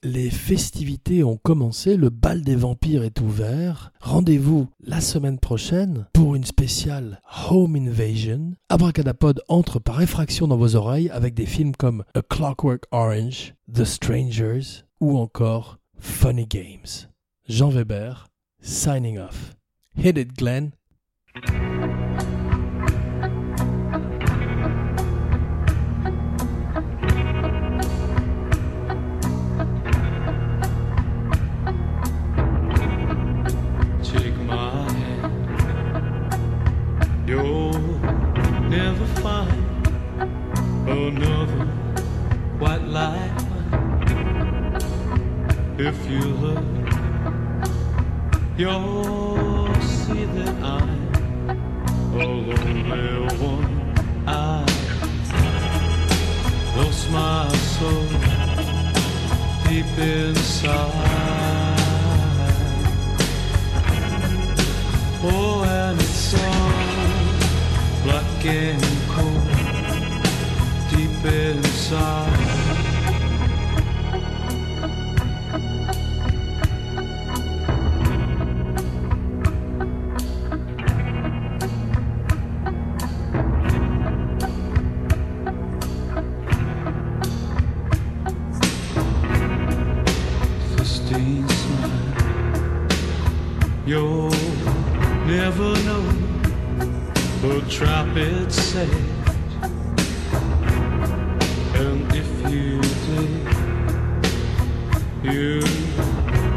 Les 0.04 0.30
festivités 0.30 1.24
ont 1.24 1.38
commencé, 1.38 1.98
le 1.98 2.10
bal 2.10 2.42
des 2.42 2.56
vampires 2.56 3.04
est 3.04 3.20
ouvert. 3.20 3.92
Rendez-vous 4.00 4.68
la 4.82 5.02
semaine 5.02 5.40
prochaine 5.40 6.08
pour 6.14 6.36
une 6.36 6.46
spéciale 6.46 7.22
Home 7.50 7.76
Invasion. 7.76 8.54
Abracadapod 8.70 9.42
entre 9.50 9.80
par 9.80 10.02
effraction 10.02 10.48
dans 10.48 10.58
vos 10.58 10.76
oreilles 10.76 11.10
avec 11.10 11.34
des 11.34 11.46
films 11.46 11.76
comme 11.76 12.04
A 12.16 12.22
Clockwork 12.22 12.84
Orange, 12.92 13.56
The 13.74 13.84
Strangers 13.84 14.86
ou 15.02 15.18
encore 15.18 15.80
Funny 15.98 16.46
Games. 16.46 17.10
Jean 17.48 17.70
Weber, 17.70 18.28
signing 18.62 19.20
off. 19.20 19.56
Hit 19.96 20.18
it, 20.18 20.38
Glenn. 20.38 20.72
If 45.82 46.12
you 46.12 46.20
look, 46.20 46.66
you'll 48.58 49.74
see 49.82 50.26
that 50.26 50.56
I'm 50.62 50.90
a 52.20 52.26
lonely 52.26 53.38
one. 53.38 53.66
I 54.28 54.66
lost 56.76 57.10
my 57.12 57.48
soul 57.78 58.08
deep 59.70 59.98
inside. 59.98 60.76
Oh, 65.24 65.64
and 65.66 65.98
it's 65.98 66.20
so 66.34 66.46
black 68.04 68.46
and 68.46 68.84
cold 69.16 69.48
deep 70.92 71.24
inside. 71.24 72.49
You 105.24 105.60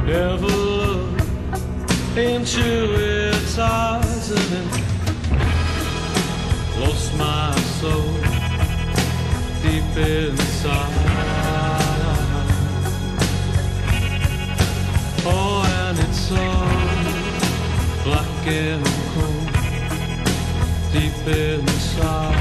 never 0.04 0.46
look 0.46 1.20
into 2.16 2.94
its 2.94 3.58
eyes 3.58 4.30
and 4.30 4.52
it 4.58 4.66
lost 6.78 7.16
my 7.16 7.52
soul 7.80 8.12
deep 9.62 9.96
inside. 9.96 10.92
Oh, 15.24 15.62
and 15.86 15.98
it's 15.98 16.18
so 16.18 16.44
black 18.04 18.46
and 18.46 18.84
cold 19.14 19.48
deep 20.92 21.26
inside. 21.26 22.31